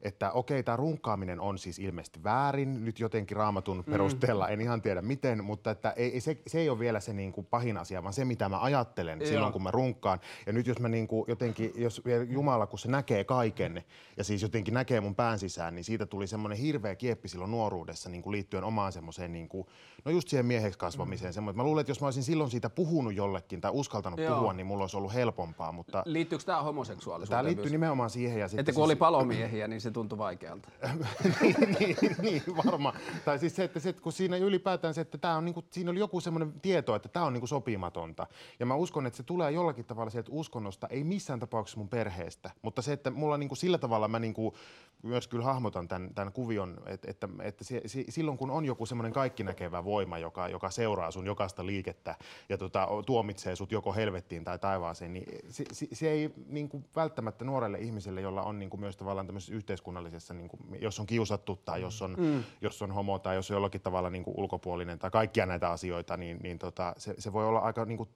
että 0.01 0.31
okei, 0.31 0.63
tämä 0.63 0.75
runkkaaminen 0.75 1.39
on 1.39 1.57
siis 1.57 1.79
ilmeisesti 1.79 2.23
väärin, 2.23 2.85
nyt 2.85 2.99
jotenkin 2.99 3.37
raamatun 3.37 3.83
perusteella, 3.83 4.47
en 4.47 4.61
ihan 4.61 4.81
tiedä 4.81 5.01
miten, 5.01 5.43
mutta 5.43 5.71
että 5.71 5.91
ei, 5.91 6.21
se, 6.21 6.37
se 6.47 6.59
ei 6.59 6.69
ole 6.69 6.79
vielä 6.79 6.99
se 6.99 7.13
niin 7.13 7.31
kuin 7.31 7.47
pahin 7.49 7.77
asia, 7.77 8.03
vaan 8.03 8.13
se 8.13 8.25
mitä 8.25 8.49
mä 8.49 8.61
ajattelen 8.61 9.19
Joo. 9.19 9.27
silloin, 9.29 9.53
kun 9.53 9.63
mä 9.63 9.71
runkkaan. 9.71 10.19
Ja 10.47 10.53
nyt 10.53 10.67
jos 10.67 10.79
mä 10.79 10.89
niin 10.89 11.07
kuin 11.07 11.25
jotenkin, 11.27 11.71
jos 11.75 12.05
vielä 12.05 12.23
Jumala, 12.23 12.67
kun 12.67 12.79
se 12.79 12.87
näkee 12.91 13.23
kaiken 13.23 13.83
ja 14.17 14.23
siis 14.23 14.41
jotenkin 14.41 14.73
näkee 14.73 15.01
mun 15.01 15.15
pään 15.15 15.39
sisään, 15.39 15.75
niin 15.75 15.83
siitä 15.83 16.05
tuli 16.05 16.27
semmoinen 16.27 16.57
hirveä 16.57 16.95
kieppi 16.95 17.27
silloin 17.27 17.51
nuoruudessa 17.51 18.09
niin 18.09 18.21
kuin 18.21 18.31
liittyen 18.31 18.63
omaan 18.63 18.91
semmoiseen, 18.91 19.33
niin 19.33 19.49
kuin, 19.49 19.67
no 20.05 20.11
just 20.11 20.27
siihen 20.27 20.45
mieheksi 20.45 20.79
kasvamiseen. 20.79 21.33
Mm. 21.37 21.55
Mä 21.55 21.63
luulen, 21.63 21.81
että 21.81 21.91
jos 21.91 22.01
mä 22.01 22.07
olisin 22.07 22.23
silloin 22.23 22.49
siitä 22.49 22.69
puhunut 22.69 23.13
jollekin 23.15 23.61
tai 23.61 23.71
uskaltanut 23.73 24.19
Joo. 24.19 24.35
puhua, 24.35 24.53
niin 24.53 24.65
mulla 24.65 24.83
olisi 24.83 24.97
ollut 24.97 25.13
helpompaa, 25.13 25.71
mutta 25.71 26.03
Liittyykö 26.05 26.43
tämä 26.45 26.61
homoseksuaalisuuteen? 26.63 27.37
tämä 27.37 27.43
liittyy 27.47 27.63
myös? 27.63 27.71
nimenomaan 27.71 28.09
siihen. 28.09 28.39
Ja 28.39 28.47
sitten 28.47 28.59
Että 28.59 28.71
kun 28.71 28.81
siis- 28.81 28.85
oli 28.85 28.95
palomiehiä, 28.95 29.67
niin 29.67 29.81
se 29.81 29.88
tuntui 29.93 30.17
vaikealta. 30.17 30.69
niin, 31.41 31.55
niin, 31.79 31.97
niin, 32.21 32.43
varmaan. 32.65 32.95
Tai 33.25 33.39
siis 33.39 33.55
se, 33.55 33.63
että, 33.63 33.79
se, 33.79 33.93
kun 33.93 34.11
siinä 34.11 34.37
ylipäätään 34.37 34.93
se, 34.93 35.01
että 35.01 35.17
tää 35.17 35.37
on 35.37 35.45
niinku, 35.45 35.63
siinä 35.71 35.91
oli 35.91 35.99
joku 35.99 36.21
semmoinen 36.21 36.53
tieto, 36.61 36.95
että 36.95 37.09
tämä 37.09 37.25
on 37.25 37.33
niinku 37.33 37.47
sopimatonta. 37.47 38.27
Ja 38.59 38.65
mä 38.65 38.75
uskon, 38.75 39.05
että 39.05 39.17
se 39.17 39.23
tulee 39.23 39.51
jollakin 39.51 39.85
tavalla 39.85 40.09
sieltä 40.09 40.31
uskonnosta, 40.33 40.87
ei 40.87 41.03
missään 41.03 41.39
tapauksessa 41.39 41.77
mun 41.77 41.89
perheestä. 41.89 42.51
Mutta 42.61 42.81
se, 42.81 42.93
että 42.93 43.11
mulla 43.11 43.37
niinku 43.37 43.55
sillä 43.55 43.77
tavalla 43.77 44.07
mä 44.07 44.19
niinku 44.19 44.55
myös 45.03 45.27
kyllä 45.27 45.45
hahmotan 45.45 45.87
tämän, 45.87 46.13
tämän 46.15 46.33
kuvion, 46.33 46.77
että, 46.85 47.11
että, 47.11 47.29
että 47.41 47.63
se, 47.63 47.81
se, 47.85 48.03
silloin 48.09 48.37
kun 48.37 48.51
on 48.51 48.65
joku 48.65 48.85
semmoinen 48.85 49.13
kaikkinäkevä 49.13 49.83
voima, 49.83 50.17
joka, 50.17 50.47
joka 50.47 50.69
seuraa 50.69 51.11
sun 51.11 51.25
jokaista 51.25 51.65
liikettä 51.65 52.15
ja 52.49 52.57
tota, 52.57 52.87
tuomitsee 53.05 53.55
sut 53.55 53.71
joko 53.71 53.93
helvettiin 53.93 54.43
tai 54.43 54.59
taivaaseen, 54.59 55.13
niin 55.13 55.25
se, 55.49 55.63
se, 55.71 55.87
se 55.93 56.09
ei 56.09 56.33
niinku 56.47 56.83
välttämättä 56.95 57.45
nuorelle 57.45 57.77
ihmiselle, 57.77 58.21
jolla 58.21 58.43
on 58.43 58.59
niinku 58.59 58.77
myös 58.77 58.97
tavallaan 58.97 59.27
tämmöisessä 59.27 59.53
yhteiskunnallisessa, 59.53 59.78
niinku, 60.33 60.57
jos 60.79 60.99
on 60.99 61.05
kiusattu 61.05 61.55
tai 61.65 61.81
jos 61.81 62.01
on, 62.01 62.15
mm. 62.19 62.43
jos 62.61 62.81
on 62.81 62.91
homo 62.91 63.19
tai 63.19 63.35
jos 63.35 63.51
on 63.51 63.55
jollakin 63.55 63.81
tavalla 63.81 64.09
niinku 64.09 64.33
ulkopuolinen 64.37 64.99
tai 64.99 65.11
kaikkia 65.11 65.45
näitä 65.45 65.69
asioita, 65.69 66.17
niin, 66.17 66.39
niin 66.43 66.59
tota, 66.59 66.93
se, 66.97 67.15
se 67.17 67.33
voi 67.33 67.45
olla 67.45 67.59
aika 67.59 67.85
niinku, 67.85 68.07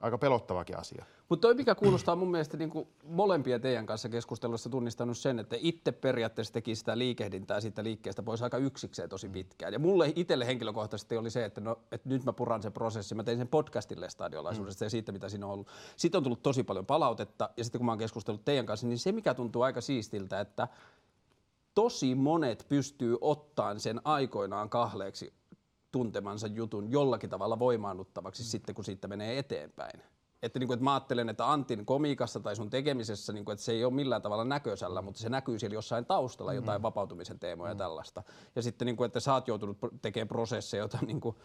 aika 0.00 0.18
pelottavakin 0.18 0.78
asia. 0.78 1.04
Mutta 1.28 1.48
toi, 1.48 1.54
mikä 1.54 1.74
kuulostaa 1.74 2.16
mun 2.16 2.30
mielestä 2.30 2.56
niin 2.56 2.70
kuin 2.70 2.88
molempia 3.04 3.58
teidän 3.58 3.86
kanssa 3.86 4.08
keskustelussa 4.08 4.70
tunnistanut 4.70 5.18
sen, 5.18 5.38
että 5.38 5.56
itse 5.58 5.92
periaatteessa 5.92 6.52
teki 6.52 6.74
sitä 6.74 6.98
liikehdintää 6.98 7.60
siitä 7.60 7.84
liikkeestä 7.84 8.22
pois 8.22 8.42
aika 8.42 8.58
yksikseen 8.58 9.08
tosi 9.08 9.28
pitkään. 9.28 9.72
Ja 9.72 9.78
mulle 9.78 10.12
itselle 10.16 10.46
henkilökohtaisesti 10.46 11.16
oli 11.16 11.30
se, 11.30 11.44
että, 11.44 11.60
no, 11.60 11.78
että 11.92 12.08
nyt 12.08 12.24
mä 12.24 12.32
puran 12.32 12.62
sen 12.62 12.72
prosessin. 12.72 13.16
Mä 13.16 13.24
tein 13.24 13.38
sen 13.38 13.48
podcastille 13.48 14.10
stadiolaisuudesta 14.10 14.84
mm. 14.84 14.86
ja 14.86 14.90
siitä, 14.90 15.12
mitä 15.12 15.28
siinä 15.28 15.46
on 15.46 15.52
ollut. 15.52 15.68
Sitten 15.96 16.18
on 16.18 16.22
tullut 16.22 16.42
tosi 16.42 16.62
paljon 16.62 16.86
palautetta 16.86 17.50
ja 17.56 17.64
sitten 17.64 17.78
kun 17.78 17.86
mä 17.86 17.92
oon 17.92 17.98
keskustellut 17.98 18.44
teidän 18.44 18.66
kanssa, 18.66 18.86
niin 18.86 18.98
se 18.98 19.12
mikä 19.12 19.34
tuntuu 19.34 19.62
aika 19.62 19.80
siistiltä, 19.80 20.40
että 20.40 20.68
tosi 21.74 22.14
monet 22.14 22.66
pystyy 22.68 23.18
ottaan 23.20 23.80
sen 23.80 24.00
aikoinaan 24.04 24.70
kahleeksi 24.70 25.32
tuntemansa 25.92 26.46
jutun 26.46 26.90
jollakin 26.90 27.30
tavalla 27.30 27.58
voimaannuttavaksi 27.58 28.42
mm. 28.42 28.46
sitten, 28.46 28.74
kun 28.74 28.84
siitä 28.84 29.08
menee 29.08 29.38
eteenpäin. 29.38 30.02
Että, 30.42 30.58
niin 30.58 30.66
kuin, 30.66 30.74
että 30.74 30.84
mä 30.84 30.94
ajattelen, 30.94 31.28
että 31.28 31.52
Antin 31.52 31.86
komiikassa 31.86 32.40
tai 32.40 32.56
sun 32.56 32.70
tekemisessä, 32.70 33.32
niin 33.32 33.44
kuin, 33.44 33.52
että 33.52 33.64
se 33.64 33.72
ei 33.72 33.84
ole 33.84 33.92
millään 33.94 34.22
tavalla 34.22 34.44
näköisellä, 34.44 35.02
mutta 35.02 35.20
se 35.20 35.28
näkyy 35.28 35.58
siellä 35.58 35.74
jossain 35.74 36.06
taustalla 36.06 36.52
jotain 36.52 36.80
mm. 36.80 36.82
vapautumisen 36.82 37.38
teemoja 37.38 37.70
ja 37.70 37.74
mm. 37.74 37.78
tällaista. 37.78 38.22
Ja 38.56 38.62
sitten, 38.62 38.86
niin 38.86 38.96
kuin, 38.96 39.06
että 39.06 39.20
sä 39.20 39.34
oot 39.34 39.48
joutunut 39.48 39.78
tekemään 40.02 40.28
prosesseja, 40.28 40.82
jota 40.82 40.98
niin 41.06 41.20
kuin, 41.20 41.36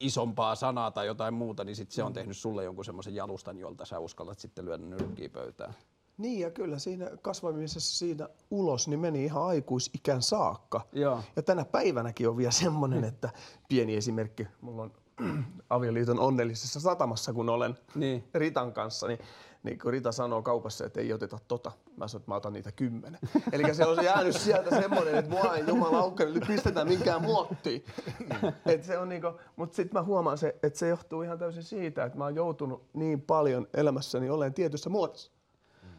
isompaa 0.00 0.54
sanaa 0.54 0.90
tai 0.90 1.06
jotain 1.06 1.34
muuta, 1.34 1.64
niin 1.64 1.76
sit 1.76 1.90
se 1.90 2.02
on 2.02 2.12
tehnyt 2.12 2.36
sulle 2.36 2.64
jonkun 2.64 2.84
semmoisen 2.84 3.14
jalustan, 3.14 3.58
jolta 3.58 3.84
sä 3.84 3.98
uskallat 3.98 4.38
sitten 4.38 4.64
lyödä 4.64 4.84
nyrkkiä 4.84 5.28
pöytään. 5.28 5.74
Niin 6.18 6.40
ja 6.40 6.50
kyllä 6.50 6.78
siinä 6.78 7.10
kasvamisessa 7.22 7.98
siinä 7.98 8.28
ulos 8.50 8.88
niin 8.88 9.00
meni 9.00 9.24
ihan 9.24 9.46
aikuisikään 9.46 10.22
saakka. 10.22 10.80
Joo. 10.92 11.22
Ja 11.36 11.42
tänä 11.42 11.64
päivänäkin 11.64 12.28
on 12.28 12.36
vielä 12.36 12.50
semmoinen, 12.50 13.04
että 13.04 13.30
pieni 13.68 13.96
esimerkki, 13.96 14.46
mulla 14.60 14.82
on 14.82 14.92
avioliiton 15.70 16.20
onnellisessa 16.20 16.80
satamassa, 16.80 17.32
kun 17.32 17.48
olen 17.48 17.78
Niin. 17.94 18.24
Ritan 18.34 18.72
kanssa, 18.72 19.06
niin, 19.06 19.18
niin 19.62 19.78
kun 19.78 19.92
Rita 19.92 20.12
sanoo 20.12 20.42
kaupassa, 20.42 20.86
että 20.86 21.00
ei 21.00 21.12
oteta 21.12 21.38
tota, 21.48 21.72
mä 21.96 22.08
sanon, 22.08 22.20
että 22.20 22.30
mä 22.30 22.34
otan 22.34 22.52
niitä 22.52 22.72
kymmenen. 22.72 23.20
Eli 23.52 23.74
se 23.74 23.86
on 23.86 24.04
jäänyt 24.04 24.36
sieltä 24.36 24.80
semmoinen, 24.80 25.14
että 25.14 25.30
mua 25.30 25.54
ei 25.54 25.64
jumalaukka 25.68 26.24
nyt 26.24 26.44
pistetään 26.46 26.88
minkään 26.88 27.22
muottiin. 27.22 27.84
Et 28.66 28.84
se 28.84 28.98
on 28.98 29.08
niinku, 29.08 29.32
mutta 29.56 29.76
sitten 29.76 30.00
mä 30.00 30.04
huomaan, 30.04 30.38
se, 30.38 30.56
että 30.62 30.78
se 30.78 30.88
johtuu 30.88 31.22
ihan 31.22 31.38
täysin 31.38 31.62
siitä, 31.62 32.04
että 32.04 32.18
mä 32.18 32.24
oon 32.24 32.34
joutunut 32.34 32.82
niin 32.92 33.20
paljon 33.20 33.66
elämässäni 33.74 34.30
olen 34.30 34.54
tietyssä 34.54 34.90
muodossa, 34.90 35.32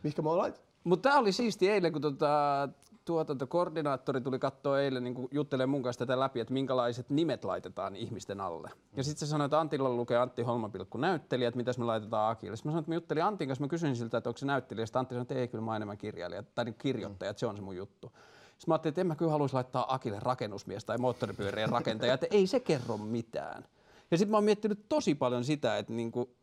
mihinkä 0.03 0.21
mä 0.21 0.29
oon. 0.29 0.53
Mutta 0.83 1.09
tämä 1.09 1.19
oli 1.19 1.31
siisti 1.31 1.69
eilen, 1.69 1.93
kun 1.93 2.01
tota, 2.01 2.69
tuotantokoordinaattori 3.05 4.21
tuli 4.21 4.39
katsoa 4.39 4.81
eilen 4.81 5.03
niin 5.03 5.27
juttelemaan 5.31 5.69
mun 5.69 5.83
kanssa 5.83 6.05
tätä 6.05 6.19
läpi, 6.19 6.39
että 6.39 6.53
minkälaiset 6.53 7.09
nimet 7.09 7.45
laitetaan 7.45 7.95
ihmisten 7.95 8.41
alle. 8.41 8.71
Ja 8.95 9.03
sitten 9.03 9.19
se 9.19 9.29
sanoi, 9.29 9.45
että 9.45 9.59
Antilla 9.59 9.89
lukee 9.89 10.17
Antti 10.17 10.41
Holmapilkku 10.41 10.97
näyttelijä, 10.97 11.47
että 11.47 11.57
mitäs 11.57 11.77
me 11.77 11.85
laitetaan 11.85 12.31
Akille. 12.31 12.55
Sitten 12.55 12.69
mä 12.69 12.71
sanoin, 12.71 12.81
että 12.83 12.91
mä 12.91 12.95
juttelin 12.95 13.23
Antin 13.23 13.47
kanssa, 13.47 13.63
mä 13.63 13.67
kysyin 13.67 13.95
siltä, 13.95 14.17
että 14.17 14.29
onko 14.29 14.37
se 14.37 14.45
näyttelijä. 14.45 14.85
Sitten 14.85 14.99
Antti 14.99 15.15
sanoi, 15.15 15.21
että 15.21 15.35
ei, 15.35 15.47
kyllä 15.47 15.63
mä 15.63 15.75
enemmän 15.75 15.97
kirjailija 15.97 16.43
tai 16.55 16.65
niin 16.65 16.75
kirjoittaja, 16.75 17.31
että 17.31 17.39
se 17.39 17.45
on 17.45 17.55
se 17.55 17.61
mun 17.61 17.75
juttu. 17.75 18.07
Sitten 18.07 18.63
mä 18.67 18.73
ajattelin, 18.73 18.91
että 18.91 19.01
en 19.01 19.07
mä 19.07 19.15
kyllä 19.15 19.31
haluaisi 19.31 19.55
laittaa 19.55 19.93
Akille 19.93 20.19
rakennusmies 20.19 20.85
tai 20.85 20.97
moottoripyörien 20.97 21.69
rakentaja, 21.69 22.13
että 22.13 22.27
ei 22.31 22.47
se 22.47 22.59
kerro 22.59 22.97
mitään. 22.97 23.65
Ja 24.11 24.17
sitten 24.17 24.31
mä 24.31 24.37
oon 24.37 24.43
miettinyt 24.43 24.85
tosi 24.89 25.15
paljon 25.15 25.43
sitä, 25.43 25.77
että 25.77 25.93
niinku, 25.93 26.35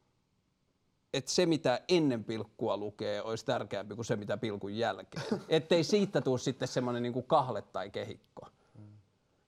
että 1.16 1.30
se, 1.30 1.46
mitä 1.46 1.80
ennen 1.88 2.24
pilkkua 2.24 2.76
lukee, 2.76 3.22
olisi 3.22 3.46
tärkeämpi 3.46 3.94
kuin 3.94 4.04
se, 4.04 4.16
mitä 4.16 4.36
pilkun 4.36 4.76
jälkeen. 4.76 5.24
Ettei 5.48 5.84
siitä 5.84 6.20
tule 6.20 6.38
sitten 6.38 6.68
semmoinen 6.68 7.02
niin 7.02 7.24
kahle 7.26 7.62
tai 7.62 7.90
kehikko. 7.90 8.48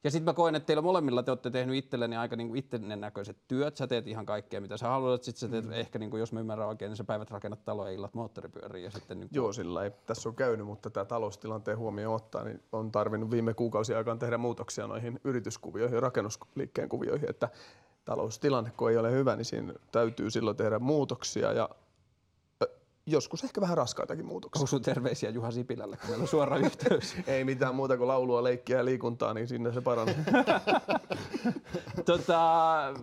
Ja 0.04 0.11
sitten 0.11 0.24
mä 0.24 0.35
koen, 0.35 0.54
että 0.54 0.66
teillä 0.66 0.83
molemmilla 0.83 1.22
te 1.22 1.31
olette 1.31 1.50
tehnyt 1.50 1.76
itselleni 1.76 2.16
aika 2.16 2.37
niin 2.37 2.57
itsenne 2.57 2.96
näköiset 2.96 3.37
työt. 3.48 3.76
Sä 3.76 3.87
teet 3.87 4.07
ihan 4.07 4.26
kaikkea, 4.26 4.61
mitä 4.61 4.76
sä 4.76 4.88
haluat. 4.88 5.24
Sitten 5.24 5.40
sä 5.40 5.48
teet 5.48 5.64
mm. 5.64 5.72
ehkä, 5.72 5.98
niin 5.98 6.11
kuin, 6.11 6.20
jos 6.20 6.33
mä 6.33 6.40
ymmärrän 6.40 6.68
oikein, 6.68 6.88
niin 6.88 6.96
sä 6.96 7.04
päivät 7.04 7.31
rakennat 7.31 7.64
taloja 7.64 7.92
illat 7.92 8.14
moottoripyöriin. 8.14 8.85
Ja 8.85 8.90
sitten, 8.90 9.20
niin 9.20 9.28
kuin... 9.28 9.37
Joo, 9.37 9.52
sillä 9.52 9.85
ei 9.85 9.90
tässä 10.07 10.28
on 10.28 10.35
käynyt, 10.35 10.66
mutta 10.66 10.90
tämä 10.90 11.04
taloustilanteen 11.04 11.78
huomioon 11.78 12.14
ottaa, 12.14 12.44
niin 12.44 12.62
on 12.72 12.92
tarvinnut 12.92 13.31
viime 13.31 13.54
kuukausien 13.54 13.98
aikaan 13.98 14.18
tehdä 14.18 14.38
muutoksia 14.38 14.87
noihin 14.87 15.20
yrityskuvioihin 15.24 15.94
ja 15.94 16.00
rakennusliikkeen 16.00 16.88
kuvioihin, 16.88 17.31
että 17.31 17.48
taloustilanne 18.09 18.73
kun 18.77 18.90
ei 18.90 18.97
ole 18.97 19.12
hyvä, 19.12 19.37
niin 19.37 19.44
siinä 19.44 19.75
täytyy 19.92 20.31
silloin 20.31 20.57
tehdä 20.57 20.79
muutoksia 20.79 21.53
ja 21.53 21.68
joskus 23.07 23.44
ehkä 23.44 23.61
vähän 23.61 23.77
raskaitakin 23.77 24.27
muutoksia. 24.27 24.61
Onko 24.61 24.66
sun 24.66 24.83
terveisiä 24.83 25.31
Juha 25.31 25.51
Sipilälle, 25.51 25.97
kun 25.97 26.09
meillä 26.09 26.23
on 26.23 26.29
suora 26.29 26.57
yhteys? 26.57 27.16
ei 27.27 27.44
mitään 27.44 27.75
muuta 27.75 27.97
kuin 27.97 28.09
laulua, 28.09 28.44
leikkiä 28.44 28.77
ja 28.77 28.85
liikuntaa, 28.85 29.35
niin 29.35 29.49
sinne 29.49 29.73
se 29.73 29.81
paranee. 29.81 30.16
tota, 32.05 32.94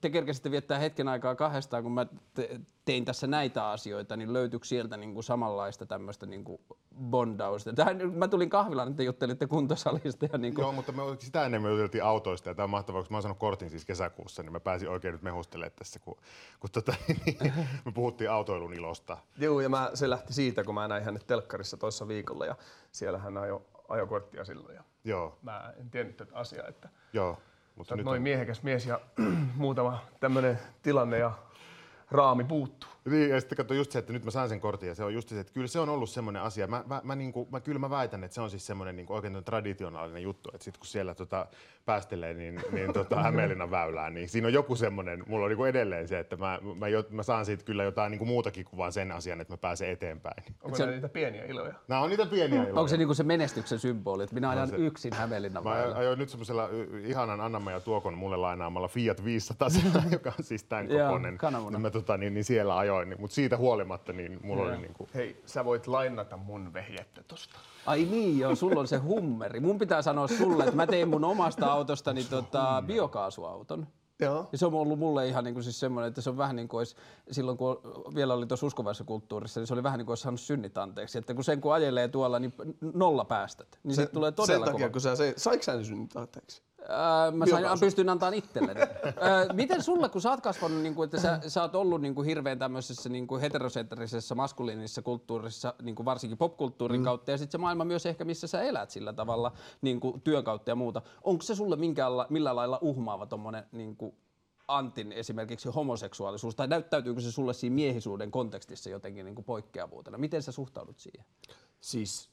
te 0.00 0.10
kerkesitte 0.10 0.50
viettää 0.50 0.78
hetken 0.78 1.08
aikaa 1.08 1.34
kahdestaan, 1.34 1.82
kun 1.82 1.92
mä 1.92 2.06
te- 2.34 2.60
tein 2.84 3.04
tässä 3.04 3.26
näitä 3.26 3.68
asioita, 3.68 4.16
niin 4.16 4.32
löytyykö 4.32 4.66
sieltä 4.66 4.96
niin 4.96 5.14
kuin 5.14 5.24
samanlaista 5.24 5.86
tämmöistä 5.86 6.26
niin 6.26 6.44
kuin 6.44 6.60
bondausta? 7.00 7.72
Tähän, 7.72 8.12
mä 8.14 8.28
tulin 8.28 8.50
kahvilaan, 8.50 8.88
että 8.88 8.96
te 8.96 9.02
juttelitte 9.02 9.46
kuntosalista. 9.46 10.26
Ja 10.32 10.38
niin 10.38 10.54
kuin... 10.54 10.62
Joo, 10.62 10.72
mutta 10.72 10.92
me, 10.92 11.02
sitä 11.18 11.44
ennen 11.44 11.62
me 11.62 11.70
juteltiin 11.70 12.04
autoista 12.04 12.48
ja 12.48 12.54
tämä 12.54 12.64
on 12.64 12.70
mahtavaa, 12.70 13.00
koska 13.00 13.12
mä 13.12 13.16
oon 13.16 13.22
saanut 13.22 13.38
kortin 13.38 13.70
siis 13.70 13.84
kesäkuussa, 13.84 14.42
niin 14.42 14.52
mä 14.52 14.60
pääsin 14.60 14.88
oikein 14.88 15.12
nyt 15.12 15.22
mehustelemaan 15.22 15.72
tässä, 15.78 16.00
kun, 16.00 16.16
kun 16.60 16.70
tota, 16.70 16.94
niin, 17.26 17.52
me 17.84 17.92
puhuttiin 17.92 18.30
autoilun 18.30 18.74
ilosta. 18.74 19.18
Joo, 19.38 19.60
ja 19.60 19.68
mä, 19.68 19.90
se 19.94 20.10
lähti 20.10 20.32
siitä, 20.32 20.64
kun 20.64 20.74
mä 20.74 20.88
näin 20.88 21.04
hänet 21.04 21.26
telkkarissa 21.26 21.76
toissa 21.76 22.08
viikolla 22.08 22.46
ja 22.46 22.56
siellä 22.92 23.18
hän 23.18 23.36
ajo, 23.36 23.66
ajo 23.88 24.06
korttia 24.06 24.44
silloin. 24.44 24.74
Ja 24.74 24.84
Joo, 25.04 25.38
mä 25.42 25.74
en 25.80 25.90
tiennyt 25.90 26.16
tätä 26.16 26.36
asiaa, 26.36 26.68
että 26.68 26.88
joo. 27.12 27.38
Mutta 27.80 27.96
noin 27.96 28.16
on, 28.16 28.22
miehekäs 28.22 28.62
mies 28.62 28.86
ja 28.86 29.00
muutama 29.56 29.98
tämmöinen 30.20 30.58
tilanne 30.82 31.18
ja 31.18 31.32
raami 32.10 32.44
puuttuu. 32.44 32.90
Niin, 33.04 33.30
ja 33.30 33.40
sitten 33.40 33.56
katso 33.56 33.74
just 33.74 33.92
se, 33.92 33.98
että 33.98 34.12
nyt 34.12 34.24
mä 34.24 34.30
saan 34.30 34.48
sen 34.48 34.60
kortin 34.60 34.88
ja 34.88 34.94
se 34.94 35.04
on 35.04 35.14
just 35.14 35.28
se, 35.28 35.40
että 35.40 35.52
kyllä 35.52 35.66
se 35.66 35.78
on 35.80 35.88
ollut 35.88 36.10
semmoinen 36.10 36.42
asia. 36.42 36.66
Mä, 36.66 36.84
mä, 36.86 37.00
mä, 37.04 37.16
niin 37.16 37.32
kuin, 37.32 37.48
mä 37.52 37.60
kyllä 37.60 37.78
mä 37.78 37.90
väitän, 37.90 38.24
että 38.24 38.34
se 38.34 38.40
on 38.40 38.50
siis 38.50 38.66
semmoinen 38.66 38.96
niin 38.96 39.06
oikein 39.08 39.44
traditionaalinen 39.44 40.22
juttu, 40.22 40.50
että 40.54 40.64
sitten 40.64 40.78
kun 40.80 40.86
siellä 40.86 41.14
tota, 41.14 41.46
päästelee 41.84 42.34
niin, 42.34 42.60
niin 42.72 42.92
tota, 42.92 43.22
Hämeenlinnan 43.22 43.70
väylään, 43.70 44.14
niin 44.14 44.28
siinä 44.28 44.46
on 44.46 44.52
joku 44.52 44.76
semmoinen, 44.76 45.24
mulla 45.26 45.44
on 45.44 45.50
niin 45.50 45.56
kuin 45.56 45.70
edelleen 45.70 46.08
se, 46.08 46.18
että 46.18 46.36
mä, 46.36 46.58
mä, 46.78 46.88
jo, 46.88 47.04
mä 47.10 47.22
saan 47.22 47.44
siitä 47.46 47.64
kyllä 47.64 47.84
jotain 47.84 48.10
niin 48.10 48.18
kuin 48.18 48.28
muutakin 48.28 48.64
kuin 48.64 48.78
vaan 48.78 48.92
sen 48.92 49.12
asian, 49.12 49.40
että 49.40 49.52
mä 49.52 49.56
pääsen 49.58 49.88
eteenpäin. 49.90 50.44
Onko 50.62 50.76
Se- 50.76 50.84
se... 50.84 50.90
niitä 50.90 51.08
pieniä 51.08 51.44
iloja? 51.44 51.74
Nämä 51.88 52.00
on 52.00 52.10
niitä 52.10 52.26
pieniä 52.26 52.58
iloja. 52.62 52.74
Onko 52.74 52.88
se 52.88 52.96
niinku 52.96 53.14
se 53.14 53.22
menestyksen 53.22 53.78
symboli, 53.78 54.22
että 54.22 54.34
minä 54.34 54.50
ajan 54.50 54.68
se- 54.68 54.76
yksin 54.76 55.14
Hämeenlinnan 55.14 55.64
Mä 55.64 55.70
väylä? 55.70 55.94
ajoin 55.96 56.18
nyt 56.18 56.28
semmoisella 56.28 56.68
ihanan 57.04 57.40
Anna 57.40 57.70
ja 57.70 57.80
Tuokon 57.80 58.14
mulle 58.14 58.36
lainaamalla 58.36 58.88
Fiat 58.88 59.24
500, 59.24 59.68
joka 60.10 60.32
on 60.38 60.44
siis 60.44 60.64
tämän 60.64 60.90
Joo, 60.90 61.06
kokoinen. 61.06 61.38
kananmuna. 61.38 61.76
Niin 61.78 61.82
mä 61.82 61.90
tota, 61.90 62.16
niin, 62.16 62.34
niin 62.34 62.44
siellä 62.44 62.78
ajoin, 62.78 62.89
niin, 63.04 63.20
mutta 63.20 63.34
siitä 63.34 63.56
huolimatta 63.56 64.12
niin 64.12 64.40
mulla 64.42 64.62
oli 64.62 64.76
niin 64.78 64.94
kuin, 64.94 65.10
Hei, 65.14 65.42
sä 65.46 65.64
voit 65.64 65.86
lainata 65.86 66.36
mun 66.36 66.72
vehjettä 66.72 67.22
tosta. 67.28 67.58
Ai 67.86 68.04
niin, 68.04 68.38
joo, 68.38 68.54
sulla 68.54 68.80
on 68.80 68.88
se 68.88 68.96
hummeri. 68.96 69.60
Mun 69.60 69.78
pitää 69.78 70.02
sanoa 70.02 70.28
sulle, 70.28 70.64
että 70.64 70.76
mä 70.76 70.86
tein 70.86 71.08
mun 71.08 71.24
omasta 71.24 71.66
autostani 71.72 72.24
tota, 72.24 72.82
biokaasuauton. 72.86 73.86
Joo. 74.20 74.48
Ja 74.52 74.58
se 74.58 74.66
on 74.66 74.74
ollut 74.74 74.98
mulle 74.98 75.28
ihan 75.28 75.44
niin 75.44 75.54
kuin 75.54 75.64
siis 75.64 75.80
semmoinen, 75.80 76.08
että 76.08 76.20
se 76.20 76.30
on 76.30 76.36
vähän 76.36 76.56
niin 76.56 76.68
kuin 76.68 76.78
olisi, 76.78 76.96
silloin 77.30 77.58
kun 77.58 77.80
vielä 78.14 78.34
oli 78.34 78.46
tuossa 78.46 78.66
uskovaisessa 78.66 79.04
kulttuurissa, 79.04 79.60
niin 79.60 79.66
se 79.66 79.74
oli 79.74 79.82
vähän 79.82 79.98
niin 79.98 80.06
kuin 80.06 80.12
olisi 80.12 80.22
saanut 80.22 80.40
synnit 80.40 80.78
anteeksi. 80.78 81.18
Että 81.18 81.34
kun 81.34 81.44
sen 81.44 81.60
kun 81.60 81.74
ajelee 81.74 82.08
tuolla, 82.08 82.38
niin 82.38 82.52
nolla 82.94 83.24
päästöt. 83.24 83.78
Niin 83.82 83.94
se, 83.94 84.06
tulee 84.06 84.32
todella 84.32 84.66
Sen 84.66 84.72
takia, 84.72 84.86
kova. 84.86 84.92
kun 84.92 85.00
sä 85.00 85.16
se, 85.16 85.34
saiko 85.36 85.62
sä 85.62 85.76
ne 85.76 85.84
synnit 85.84 86.16
anteeksi? 86.16 86.62
Ää, 86.88 87.30
mä 87.30 87.46
sain, 87.46 87.60
Biokaasu. 87.60 87.84
pystyn 87.84 88.08
antamaan 88.08 88.34
itselleni. 88.34 88.80
Ää, 88.80 89.52
miten 89.52 89.82
sulle, 89.82 90.08
kun 90.08 90.20
sä 90.20 90.30
oot 90.30 90.40
kasvanut, 90.40 90.82
niin 90.82 90.94
kuin, 90.94 91.04
että 91.04 91.20
sä, 91.20 91.40
sä 91.48 91.62
oot 91.62 91.74
ollut 91.74 92.00
niin 92.00 92.14
kuin 92.14 92.26
hirveän 92.26 92.58
tämmöisessä 92.58 93.08
niin 93.08 93.26
kuin 93.26 93.40
heterosentrisessä 93.40 94.34
maskuliinisessa 94.34 95.02
kulttuurissa, 95.02 95.74
niin 95.82 95.94
kuin 95.94 96.04
varsinkin 96.06 96.38
popkulttuurin 96.38 97.00
mm. 97.00 97.04
kautta, 97.04 97.30
ja 97.30 97.38
sitten 97.38 97.52
se 97.52 97.58
maailma 97.58 97.84
myös 97.84 98.06
ehkä, 98.06 98.24
missä 98.24 98.46
sä 98.46 98.62
elät 98.62 98.90
sillä 98.90 99.12
tavalla 99.12 99.52
niin 99.80 100.00
kuin 100.00 100.20
työn 100.20 100.44
kautta 100.44 100.70
ja 100.70 100.74
muuta. 100.74 101.02
Onko 101.24 101.42
se 101.42 101.54
sulle 101.54 101.76
minkään, 101.76 102.16
la- 102.16 102.26
millään 102.30 102.56
lailla 102.56 102.78
uhmaava 102.80 103.26
tommonen 103.26 103.64
niin 103.72 103.96
kuin 103.96 104.14
Antin 104.68 105.12
esimerkiksi 105.12 105.68
homoseksuaalisuus, 105.68 106.54
tai 106.54 106.68
näyttäytyykö 106.68 107.20
se 107.20 107.32
sulle 107.32 107.54
siinä 107.54 107.74
miehisuuden 107.74 108.30
kontekstissa 108.30 108.90
jotenkin 108.90 109.24
niin 109.24 109.34
kuin 109.34 109.44
poikkeavuutena? 109.44 110.18
Miten 110.18 110.42
sä 110.42 110.52
suhtaudut 110.52 110.98
siihen? 110.98 111.26
Siis 111.80 112.30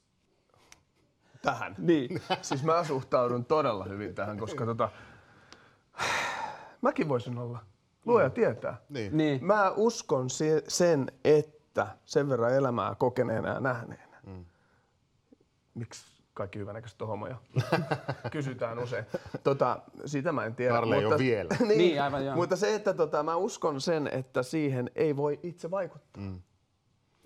tähän. 1.41 1.75
Niin. 1.77 2.21
Siis 2.41 2.63
mä 2.63 2.83
suhtaudun 2.83 3.45
todella 3.45 3.83
hyvin 3.83 4.15
tähän, 4.15 4.37
koska 4.37 4.65
tota, 4.65 4.89
mäkin 6.81 7.09
voisin 7.09 7.37
olla. 7.37 7.59
Luoja 8.05 8.29
tietää. 8.29 8.77
niin. 8.89 9.17
niin. 9.17 9.45
Mä 9.45 9.71
uskon 9.75 10.29
se, 10.29 10.63
sen, 10.67 11.11
että 11.23 11.87
sen 12.05 12.29
verran 12.29 12.53
elämää 12.53 12.95
kokeneena 12.95 13.49
ja 13.49 13.59
nähneenä. 13.59 14.17
Mm. 14.25 14.45
Miksi 15.73 16.17
kaikki 16.33 16.59
hyvänäköiset 16.59 17.01
on 17.01 17.07
homoja? 17.07 17.35
Kysytään 18.31 18.79
usein. 18.79 19.05
Tota, 19.43 19.79
sitä 20.05 20.31
mä 20.31 20.45
en 20.45 20.55
tiedä. 20.55 20.73
Karle 20.73 20.95
ei 20.95 21.05
ole 21.05 21.17
vielä. 21.17 21.49
niin, 21.59 21.77
Niin, 21.77 22.03
aivan 22.03 22.25
joo. 22.25 22.35
Mutta 22.35 22.55
se, 22.55 22.75
että 22.75 22.93
tota, 22.93 23.23
mä 23.23 23.35
uskon 23.35 23.81
sen, 23.81 24.07
että 24.07 24.43
siihen 24.43 24.91
ei 24.95 25.15
voi 25.15 25.39
itse 25.43 25.71
vaikuttaa. 25.71 26.23
Mm. 26.23 26.41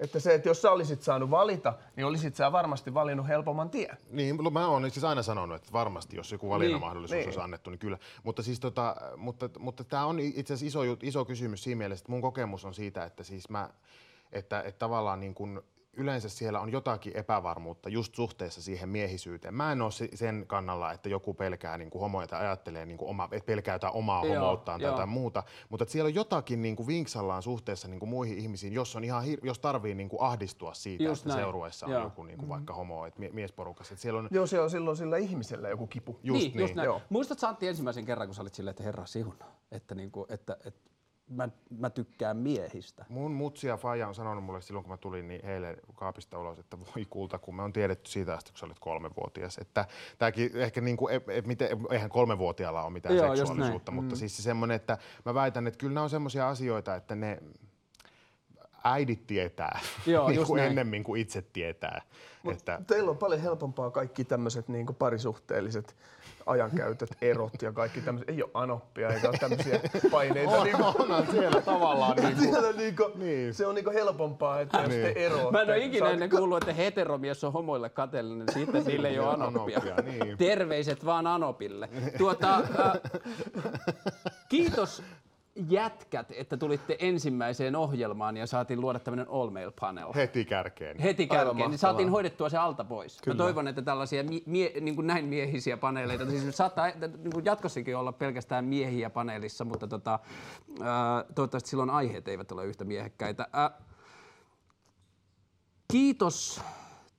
Että 0.01 0.19
se, 0.19 0.33
että 0.33 0.49
jos 0.49 0.61
sä 0.61 0.71
olisit 0.71 1.01
saanut 1.01 1.29
valita, 1.29 1.73
niin 1.95 2.05
olisit 2.05 2.35
sä 2.35 2.51
varmasti 2.51 2.93
valinnut 2.93 3.27
helpomman 3.27 3.69
tien. 3.69 3.97
Niin, 4.09 4.53
mä 4.53 4.67
oon 4.67 4.91
siis 4.91 5.03
aina 5.03 5.23
sanonut, 5.23 5.55
että 5.55 5.73
varmasti 5.73 6.15
jos 6.17 6.31
joku 6.31 6.49
valinnanmahdollisuus 6.49 7.15
Niin. 7.17 7.27
olisi 7.27 7.39
annettu, 7.39 7.69
niin 7.69 7.79
kyllä. 7.79 7.97
Mutta 8.23 8.43
siis 8.43 8.59
tota, 8.59 8.95
mutta, 9.17 9.49
mutta 9.59 9.83
tämä 9.83 10.05
on 10.05 10.19
itse 10.19 10.53
asiassa 10.53 10.79
iso, 10.79 10.97
iso 11.03 11.25
kysymys 11.25 11.63
siinä 11.63 11.77
mielessä, 11.77 12.03
että 12.03 12.11
mun 12.11 12.21
kokemus 12.21 12.65
on 12.65 12.73
siitä, 12.73 13.03
että 13.05 13.23
siis 13.23 13.49
mä, 13.49 13.69
että, 14.31 14.61
että 14.61 14.79
tavallaan 14.79 15.19
niin 15.19 15.33
kun 15.33 15.63
yleensä 15.97 16.29
siellä 16.29 16.59
on 16.59 16.71
jotakin 16.71 17.17
epävarmuutta 17.17 17.89
just 17.89 18.15
suhteessa 18.15 18.61
siihen 18.61 18.89
miehisyyteen. 18.89 19.53
Mä 19.53 19.71
en 19.71 19.81
ole 19.81 19.91
se- 19.91 20.09
sen 20.13 20.43
kannalla, 20.47 20.91
että 20.91 21.09
joku 21.09 21.33
pelkää 21.33 21.77
niin 21.77 21.89
kuin 21.89 22.01
homoja 22.01 22.27
tai 22.27 22.41
ajattelee, 22.41 22.85
niin 22.85 22.97
kuin 22.97 23.09
oma, 23.09 23.23
että 23.31 23.45
pelkää 23.45 23.75
jotain 23.75 23.93
omaa 23.93 24.25
Joo, 24.25 24.35
homouttaan 24.35 24.79
tai 24.79 24.85
joo. 24.87 24.93
jotain 24.93 25.09
muuta, 25.09 25.43
mutta 25.69 25.83
että 25.83 25.91
siellä 25.91 26.07
on 26.07 26.15
jotakin 26.15 26.61
niin 26.61 26.75
kuin 26.75 26.87
vinksallaan 26.87 27.43
suhteessa 27.43 27.87
niin 27.87 27.99
kuin 27.99 28.09
muihin 28.09 28.37
ihmisiin, 28.37 28.73
jos, 28.73 28.95
on 28.95 29.03
ihan 29.03 29.23
hir- 29.23 29.39
jos 29.45 29.59
tarvii 29.59 29.95
niin 29.95 30.09
kuin 30.09 30.21
ahdistua 30.21 30.73
siitä, 30.73 31.03
Just 31.03 31.21
että 31.21 31.29
näin. 31.29 31.39
seurueessa 31.45 31.85
on 31.85 31.91
Joo. 31.91 32.03
joku 32.03 32.23
niin 32.23 32.37
kuin 32.37 32.49
vaikka 32.49 32.73
homo, 32.73 33.05
että 33.05 33.19
mie- 33.19 33.31
miesporukassa. 33.31 33.93
Että 33.93 34.01
siellä 34.01 34.19
on 34.19 34.27
Joo, 34.31 34.47
se 34.47 34.59
on 34.59 34.69
silloin 34.69 34.97
sillä 34.97 35.17
ihmisellä 35.17 35.69
joku 35.69 35.87
kipu. 35.87 36.19
just 36.23 36.39
niin, 36.39 36.51
niin. 36.51 36.59
just 36.61 36.75
näin. 36.75 36.85
Joo. 36.85 37.01
Muistatko 37.09 37.47
Antti 37.47 37.67
ensimmäisen 37.67 38.05
kerran, 38.05 38.27
kun 38.27 38.35
sä 38.35 38.41
olit 38.41 38.53
silleen, 38.55 38.71
että 38.71 38.83
herra 38.83 39.05
siun, 39.05 39.35
että, 39.71 39.95
niinku, 39.95 40.25
että, 40.29 40.57
että 40.65 40.90
mä, 41.31 41.49
mä 41.79 41.89
tykkään 41.89 42.37
miehistä. 42.37 43.05
Mun 43.09 43.31
mutsi 43.31 43.67
ja 43.67 43.77
faija 43.77 44.07
on 44.07 44.15
sanonut 44.15 44.43
mulle 44.43 44.61
silloin, 44.61 44.83
kun 44.83 44.93
mä 44.93 44.97
tulin 44.97 45.27
niin 45.27 45.45
eilen 45.45 45.77
kaapista 45.95 46.39
ulos, 46.39 46.59
että 46.59 46.77
voi 46.79 47.05
kulta, 47.09 47.39
kun 47.39 47.55
me 47.55 47.63
on 47.63 47.73
tiedetty 47.73 48.09
siitä 48.09 48.33
asti, 48.33 48.51
kun 48.51 48.59
sä 48.59 48.65
olit 48.65 48.79
kolmevuotias. 48.79 49.57
Että 49.57 49.85
tääkin 50.17 50.51
ehkä 50.53 50.81
niin 50.81 50.97
kuin, 50.97 51.15
et, 51.15 51.29
et, 51.29 51.47
miten, 51.47 51.69
eihän 51.91 52.09
kolmevuotiaalla 52.09 52.83
ole 52.83 52.93
mitään 52.93 53.15
Joo, 53.15 53.35
seksuaalisuutta, 53.35 53.91
mutta 53.91 54.15
siis 54.15 54.37
se 54.37 54.43
semmoinen, 54.43 54.75
että 54.75 54.97
mä 55.25 55.33
väitän, 55.33 55.67
että 55.67 55.77
kyllä 55.77 55.93
nämä 55.93 56.03
on 56.03 56.09
semmoisia 56.09 56.49
asioita, 56.49 56.95
että 56.95 57.15
ne 57.15 57.37
äidit 58.83 59.27
tietää 59.27 59.79
Joo, 60.05 60.27
niin 60.27 60.35
just 60.35 60.47
kuin 60.47 60.57
näin. 60.57 60.69
ennemmin 60.69 61.03
kuin 61.03 61.21
itse 61.21 61.41
tietää. 61.41 62.01
että, 62.51 62.81
Teillä 62.87 63.11
on 63.11 63.17
paljon 63.17 63.41
helpompaa 63.41 63.91
kaikki 63.91 64.25
tämmöiset 64.25 64.67
niin 64.67 64.87
parisuhteelliset 64.99 65.95
ajankäytöt, 66.45 67.09
erot 67.21 67.61
ja 67.61 67.71
kaikki 67.71 68.01
tämmöiset. 68.01 68.29
Ei 68.29 68.43
ole 68.43 68.51
anoppia 68.53 69.09
eikä 69.09 69.29
ole 69.29 69.37
tämmöisiä 69.37 69.79
paineita. 70.11 70.51
on, 70.51 70.63
niin 70.63 70.75
kuin, 70.77 70.85
onhan 70.99 71.27
siellä 71.31 71.61
tavallaan 71.61 72.15
niin 72.17 72.35
kuin, 72.35 72.49
siellä 72.49 72.71
niin 72.71 72.95
kuin, 72.95 73.11
Niin. 73.15 73.53
Se 73.53 73.67
on 73.67 73.75
niin 73.75 73.85
kuin 73.85 73.93
helpompaa, 73.93 74.59
että 74.61 74.77
jos 74.77 74.89
Niin. 74.89 75.01
te 75.01 75.13
eroatte. 75.25 75.51
Mä 75.51 75.61
en 75.61 75.67
ole 75.67 75.77
ikinä 75.77 75.99
saat- 76.05 76.13
ennen 76.13 76.29
kuullut, 76.29 76.57
että 76.63 76.73
heteromies 76.73 77.43
on 77.43 77.53
homoille 77.53 77.89
kateellinen, 77.89 78.47
sitten 78.53 78.83
niille 78.85 79.07
ei 79.07 79.19
ole 79.19 79.25
Joo, 79.27 79.33
anoppia. 79.33 79.79
anoppia, 79.79 79.95
niin. 80.25 80.37
Terveiset 80.37 81.05
vaan 81.05 81.27
anopille. 81.27 81.89
Tuota, 82.17 82.55
äh, 82.57 82.63
kiitos 84.49 85.03
jätkät, 85.55 86.31
että 86.35 86.57
tulitte 86.57 86.95
ensimmäiseen 86.99 87.75
ohjelmaan 87.75 88.37
ja 88.37 88.47
saatiin 88.47 88.81
luoda 88.81 88.99
tämmöinen 88.99 89.27
all 89.29 89.49
male 89.49 89.71
panel. 89.79 90.13
heti 90.15 90.45
kärkeen. 90.45 90.99
Heti 90.99 91.27
kärkeen, 91.27 91.69
niin 91.69 91.77
saatiin 91.77 92.09
hoidettua 92.09 92.49
se 92.49 92.57
alta 92.57 92.83
pois. 92.83 93.21
Kyllä. 93.21 93.35
Mä 93.35 93.43
toivon, 93.43 93.67
että 93.67 93.81
tällaisia 93.81 94.23
mie- 94.23 94.41
mie- 94.45 94.73
niin 94.81 94.95
kuin 94.95 95.07
näin 95.07 95.25
miehisiä 95.25 95.77
paneeleita, 95.77 96.25
siis 96.25 96.57
saattaa 96.57 96.87
niin 96.87 97.31
kuin 97.33 97.45
jatkossakin 97.45 97.97
olla 97.97 98.11
pelkästään 98.11 98.65
miehiä 98.65 99.09
paneelissa, 99.09 99.65
mutta 99.65 99.87
tota, 99.87 100.19
ää, 100.81 101.25
toivottavasti 101.35 101.69
silloin 101.69 101.89
aiheet 101.89 102.27
eivät 102.27 102.51
ole 102.51 102.65
yhtä 102.65 102.83
miehekkäitä. 102.83 103.47
Ää, 103.53 103.71
kiitos 105.91 106.61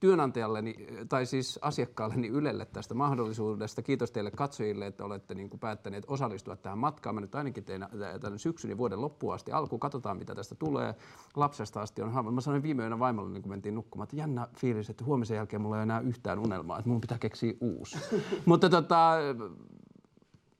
työnantajalleni, 0.03 0.75
tai 1.09 1.25
siis 1.25 1.59
asiakkaalleni 1.61 2.27
Ylelle 2.27 2.65
tästä 2.65 2.93
mahdollisuudesta. 2.93 3.81
Kiitos 3.81 4.11
teille 4.11 4.31
katsojille, 4.31 4.85
että 4.85 5.05
olette 5.05 5.35
niin 5.35 5.49
kuin 5.49 5.59
päättäneet 5.59 6.03
osallistua 6.07 6.55
tähän 6.55 6.77
matkaan. 6.77 7.15
Mä 7.15 7.21
nyt 7.21 7.35
ainakin 7.35 7.63
tein 7.63 7.85
tämän 8.21 8.39
syksyn 8.39 8.71
ja 8.71 8.77
vuoden 8.77 9.01
loppuun 9.01 9.33
asti 9.33 9.51
alkuun. 9.51 9.79
Katsotaan, 9.79 10.17
mitä 10.17 10.35
tästä 10.35 10.55
tulee. 10.55 10.95
Lapsesta 11.35 11.81
asti 11.81 12.01
on 12.01 12.11
haava. 12.11 12.31
Mä 12.31 12.41
sanoin 12.41 12.63
viime 12.63 12.83
yönä 12.83 12.99
vaimolle, 12.99 13.29
niin 13.29 13.41
kun 13.41 13.49
mentiin 13.49 13.75
nukkumaan, 13.75 14.03
että 14.03 14.15
jännä 14.15 14.47
fiilis, 14.57 14.89
että 14.89 15.05
huomisen 15.05 15.35
jälkeen 15.35 15.61
mulla 15.61 15.75
ei 15.75 15.79
ole 15.79 15.83
enää 15.83 15.99
yhtään 15.99 16.39
unelmaa, 16.39 16.79
että 16.79 16.89
mun 16.89 17.01
pitää 17.01 17.17
keksiä 17.17 17.53
uusi. 17.61 17.97
Mutta 18.45 18.69
tota, 18.69 19.17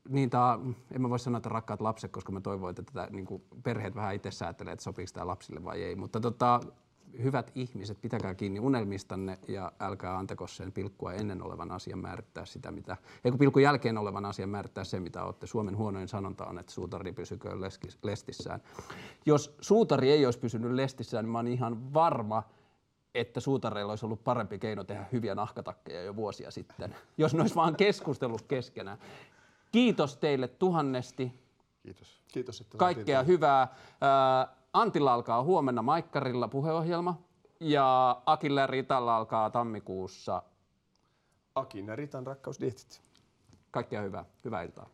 niin 0.10 0.30
tää, 0.30 0.60
en 0.92 1.02
mä 1.02 1.10
voi 1.10 1.20
sanoa, 1.20 1.38
että 1.38 1.50
rakkaat 1.50 1.82
lapset, 1.82 2.12
koska 2.12 2.32
mä 2.32 2.42
toivon, 2.42 2.70
että 2.70 2.84
tätä 2.84 3.08
niin 3.12 3.28
perheet 3.64 3.96
vähän 3.96 4.16
itse 4.16 4.32
säätelee, 4.32 4.74
että 4.74 4.84
sopiiko 4.84 5.12
tämä 5.14 5.28
lapsille 5.28 5.64
vai 5.64 5.84
ei. 5.84 5.96
Mutta 5.96 6.20
tota, 6.20 6.60
hyvät 7.24 7.52
ihmiset, 7.56 8.02
pitäkää 8.02 8.36
kiinni 8.36 8.60
unelmistanne 8.60 9.40
ja 9.48 9.72
älkää 9.80 10.18
antako 10.18 10.48
sen 10.48 10.72
pilkkua 10.72 11.14
ennen 11.14 11.42
olevan 11.42 11.72
asian 11.72 12.00
määrittää 12.00 12.46
sitä, 12.46 12.72
mitä, 12.72 12.98
ei 13.24 13.32
kun 13.32 13.40
pilkun 13.40 13.62
jälkeen 13.62 13.98
olevan 13.98 14.26
asian 14.26 14.50
määrittää 14.50 14.84
se, 14.84 15.00
mitä 15.00 15.24
olette. 15.24 15.48
Suomen 15.48 15.78
huonoin 15.78 16.08
sanonta 16.08 16.46
on, 16.46 16.60
että 16.60 16.72
suutari 16.72 17.14
pysyköön 17.14 17.62
leskis- 17.62 17.98
lestissään. 18.04 18.62
Jos 19.26 19.56
suutari 19.62 20.12
ei 20.12 20.26
olisi 20.26 20.40
pysynyt 20.40 20.72
lestissään, 20.72 21.26
niin 21.26 21.32
mä 21.32 21.38
oon 21.38 21.48
ihan 21.48 21.94
varma, 21.94 22.44
että 23.16 23.40
suutareilla 23.40 23.92
olisi 23.92 24.06
ollut 24.06 24.24
parempi 24.24 24.60
keino 24.60 24.84
tehdä 24.84 25.06
hyviä 25.12 25.36
nahkatakkeja 25.36 26.04
jo 26.04 26.16
vuosia 26.16 26.52
sitten, 26.52 26.96
jos 27.18 27.34
ne 27.34 27.42
olisi 27.42 27.56
vaan 27.56 27.76
keskustellut 27.76 28.42
keskenään. 28.42 28.98
Kiitos 29.72 30.18
teille 30.18 30.48
tuhannesti. 30.48 31.44
Kiitos. 31.84 32.24
Kiitos, 32.34 32.62
että 32.62 32.78
Kaikkea 32.78 33.24
hyvää. 33.24 33.76
Antilla 34.74 35.14
alkaa 35.14 35.44
huomenna 35.44 35.82
Maikkarilla 35.82 36.48
puheohjelma 36.48 37.22
ja 37.60 38.22
Akilla 38.26 38.68
Ritalla 38.68 39.18
alkaa 39.18 39.50
tammikuussa. 39.50 40.44
Akin 41.56 41.88
ja 41.88 41.96
Ritan 41.96 42.28
rakkausdietit. 42.28 43.02
Kaikkea 43.72 44.02
hyvää. 44.02 44.26
Hyvää 44.46 44.62
iltaa. 44.62 44.90